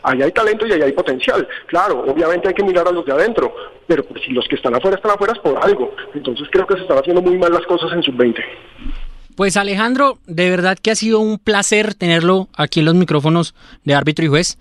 Allá 0.03 0.25
hay 0.25 0.33
talento 0.33 0.67
y 0.67 0.73
allá 0.73 0.87
hay 0.87 0.93
potencial. 0.93 1.47
Claro, 1.67 2.05
obviamente 2.07 2.49
hay 2.49 2.55
que 2.55 2.65
mirar 2.65 2.89
a 2.89 2.93
los 2.93 3.05
de 3.05 3.13
adentro, 3.13 3.55
pero 3.87 4.05
pues, 4.05 4.23
si 4.25 4.33
los 4.33 4.47
que 4.49 4.57
están 4.57 4.75
afuera 4.75 4.97
están 4.97 5.13
afuera 5.13 5.33
es 5.35 5.39
por 5.41 5.63
algo. 5.63 5.95
Entonces 6.15 6.49
creo 6.51 6.67
que 6.67 6.75
se 6.75 6.83
están 6.83 6.99
haciendo 6.99 7.23
muy 7.23 7.39
mal 7.39 7.53
las 7.53 7.67
cosas 7.67 7.93
en 7.93 8.03
sub-20. 8.03 8.37
Pues 9.37 9.57
Alejandro, 9.57 10.19
de 10.27 10.51
verdad 10.51 10.77
que 10.81 10.91
ha 10.91 10.95
sido 10.95 11.21
un 11.21 11.39
placer 11.39 11.95
tenerlo 11.95 12.49
aquí 12.57 12.81
en 12.81 12.87
los 12.87 12.95
micrófonos 12.95 13.55
de 13.85 13.95
árbitro 13.95 14.25
y 14.25 14.29
juez 14.29 14.59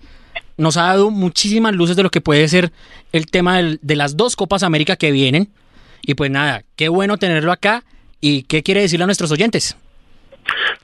nos 0.60 0.76
ha 0.76 0.82
dado 0.82 1.10
muchísimas 1.10 1.74
luces 1.74 1.96
de 1.96 2.02
lo 2.02 2.10
que 2.10 2.20
puede 2.20 2.46
ser 2.46 2.70
el 3.12 3.26
tema 3.26 3.62
de 3.62 3.96
las 3.96 4.16
dos 4.16 4.36
Copas 4.36 4.62
América 4.62 4.96
que 4.96 5.10
vienen. 5.10 5.48
Y 6.02 6.14
pues 6.14 6.30
nada, 6.30 6.64
qué 6.76 6.88
bueno 6.88 7.16
tenerlo 7.16 7.50
acá. 7.50 7.82
¿Y 8.20 8.42
qué 8.42 8.62
quiere 8.62 8.82
decirle 8.82 9.04
a 9.04 9.06
nuestros 9.06 9.32
oyentes? 9.32 9.76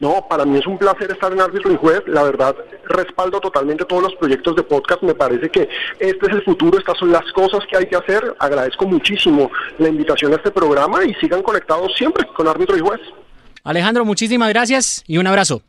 No, 0.01 0.27
para 0.29 0.45
mí 0.45 0.59
es 0.59 0.67
un 0.67 0.79
placer 0.79 1.11
estar 1.11 1.33
en 1.33 1.41
Árbitro 1.41 1.73
y 1.73 1.77
Juez. 1.77 2.03
La 2.07 2.23
verdad, 2.23 2.55
respaldo 2.85 3.41
totalmente 3.41 3.85
todos 3.85 4.03
los 4.03 4.15
proyectos 4.17 4.57
de 4.57 4.63
podcast. 4.63 5.03
Me 5.03 5.15
parece 5.15 5.49
que 5.49 5.69
este 5.99 6.27
es 6.27 6.33
el 6.33 6.43
futuro, 6.43 6.79
estas 6.79 6.99
son 6.99 7.13
las 7.13 7.25
cosas 7.33 7.61
que 7.71 7.77
hay 7.77 7.87
que 7.87 7.97
hacer. 7.97 8.35
Agradezco 8.39 8.87
muchísimo 8.87 9.51
la 9.79 9.89
invitación 9.89 10.33
a 10.33 10.37
este 10.37 10.51
programa 10.51 11.05
y 11.05 11.15
sigan 11.15 11.43
conectados 11.43 11.93
siempre 11.97 12.27
con 12.35 12.47
Árbitro 12.49 12.77
y 12.77 12.81
Juez. 12.81 13.01
Alejandro, 13.65 14.05
muchísimas 14.05 14.49
gracias 14.51 15.03
y 15.07 15.19
un 15.19 15.27
abrazo. 15.27 15.63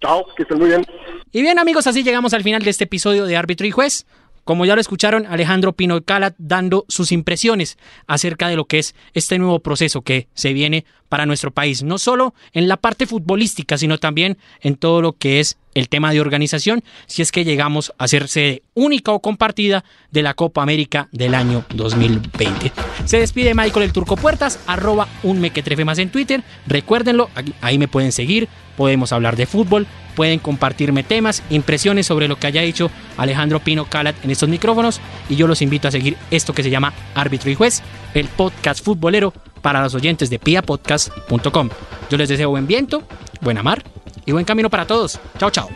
Chao, 0.00 0.26
que 0.36 0.44
estén 0.44 0.58
muy 0.58 0.68
bien. 0.68 0.86
Y 1.32 1.42
bien 1.42 1.58
amigos, 1.58 1.86
así 1.86 2.02
llegamos 2.02 2.32
al 2.32 2.42
final 2.42 2.62
de 2.62 2.70
este 2.70 2.84
episodio 2.84 3.26
de 3.26 3.36
Árbitro 3.36 3.66
y 3.66 3.70
Juez. 3.70 4.06
Como 4.48 4.64
ya 4.64 4.74
lo 4.74 4.80
escucharon, 4.80 5.26
Alejandro 5.26 5.74
Pino 5.74 6.00
Calat 6.00 6.34
dando 6.38 6.86
sus 6.88 7.12
impresiones 7.12 7.76
acerca 8.06 8.48
de 8.48 8.56
lo 8.56 8.64
que 8.64 8.78
es 8.78 8.94
este 9.12 9.38
nuevo 9.38 9.58
proceso 9.58 10.00
que 10.00 10.28
se 10.32 10.54
viene 10.54 10.86
para 11.10 11.26
nuestro 11.26 11.50
país, 11.50 11.82
no 11.82 11.98
solo 11.98 12.32
en 12.54 12.66
la 12.66 12.78
parte 12.78 13.06
futbolística, 13.06 13.76
sino 13.76 13.98
también 13.98 14.38
en 14.62 14.76
todo 14.76 15.02
lo 15.02 15.12
que 15.12 15.40
es 15.40 15.58
el 15.78 15.88
tema 15.88 16.12
de 16.12 16.20
organización, 16.20 16.82
si 17.06 17.22
es 17.22 17.32
que 17.32 17.44
llegamos 17.44 17.92
a 17.98 18.08
ser 18.08 18.28
sede 18.28 18.62
única 18.74 19.12
o 19.12 19.20
compartida 19.20 19.84
de 20.10 20.22
la 20.22 20.34
Copa 20.34 20.62
América 20.62 21.08
del 21.12 21.34
año 21.34 21.64
2020. 21.74 22.72
Se 23.04 23.18
despide 23.20 23.54
Michael 23.54 23.84
el 23.84 23.92
Turco 23.92 24.16
Puertas, 24.16 24.58
arroba 24.66 25.08
un 25.22 25.40
mequetrefe 25.40 25.84
más 25.84 25.98
en 25.98 26.10
Twitter, 26.10 26.42
recuérdenlo, 26.66 27.30
ahí 27.60 27.78
me 27.78 27.88
pueden 27.88 28.12
seguir, 28.12 28.48
podemos 28.76 29.12
hablar 29.12 29.36
de 29.36 29.46
fútbol, 29.46 29.86
pueden 30.16 30.40
compartirme 30.40 31.04
temas, 31.04 31.42
impresiones 31.50 32.06
sobre 32.06 32.28
lo 32.28 32.36
que 32.36 32.48
haya 32.48 32.62
hecho 32.62 32.90
Alejandro 33.16 33.60
Pino 33.60 33.84
Calat 33.84 34.16
en 34.24 34.32
estos 34.32 34.48
micrófonos 34.48 35.00
y 35.28 35.36
yo 35.36 35.46
los 35.46 35.62
invito 35.62 35.88
a 35.88 35.92
seguir 35.92 36.16
esto 36.30 36.52
que 36.52 36.64
se 36.64 36.70
llama 36.70 36.92
Árbitro 37.14 37.50
y 37.50 37.54
Juez, 37.54 37.82
el 38.14 38.26
podcast 38.26 38.84
futbolero 38.84 39.32
para 39.62 39.82
los 39.82 39.94
oyentes 39.94 40.30
de 40.30 40.38
piapodcast.com. 40.38 41.70
Yo 42.10 42.16
les 42.16 42.28
deseo 42.28 42.50
buen 42.50 42.66
viento, 42.66 43.02
buena 43.40 43.62
mar 43.62 43.84
y 44.28 44.32
buen 44.32 44.44
camino 44.44 44.68
para 44.68 44.86
todos. 44.86 45.18
Chao, 45.38 45.50
chao. 45.50 45.70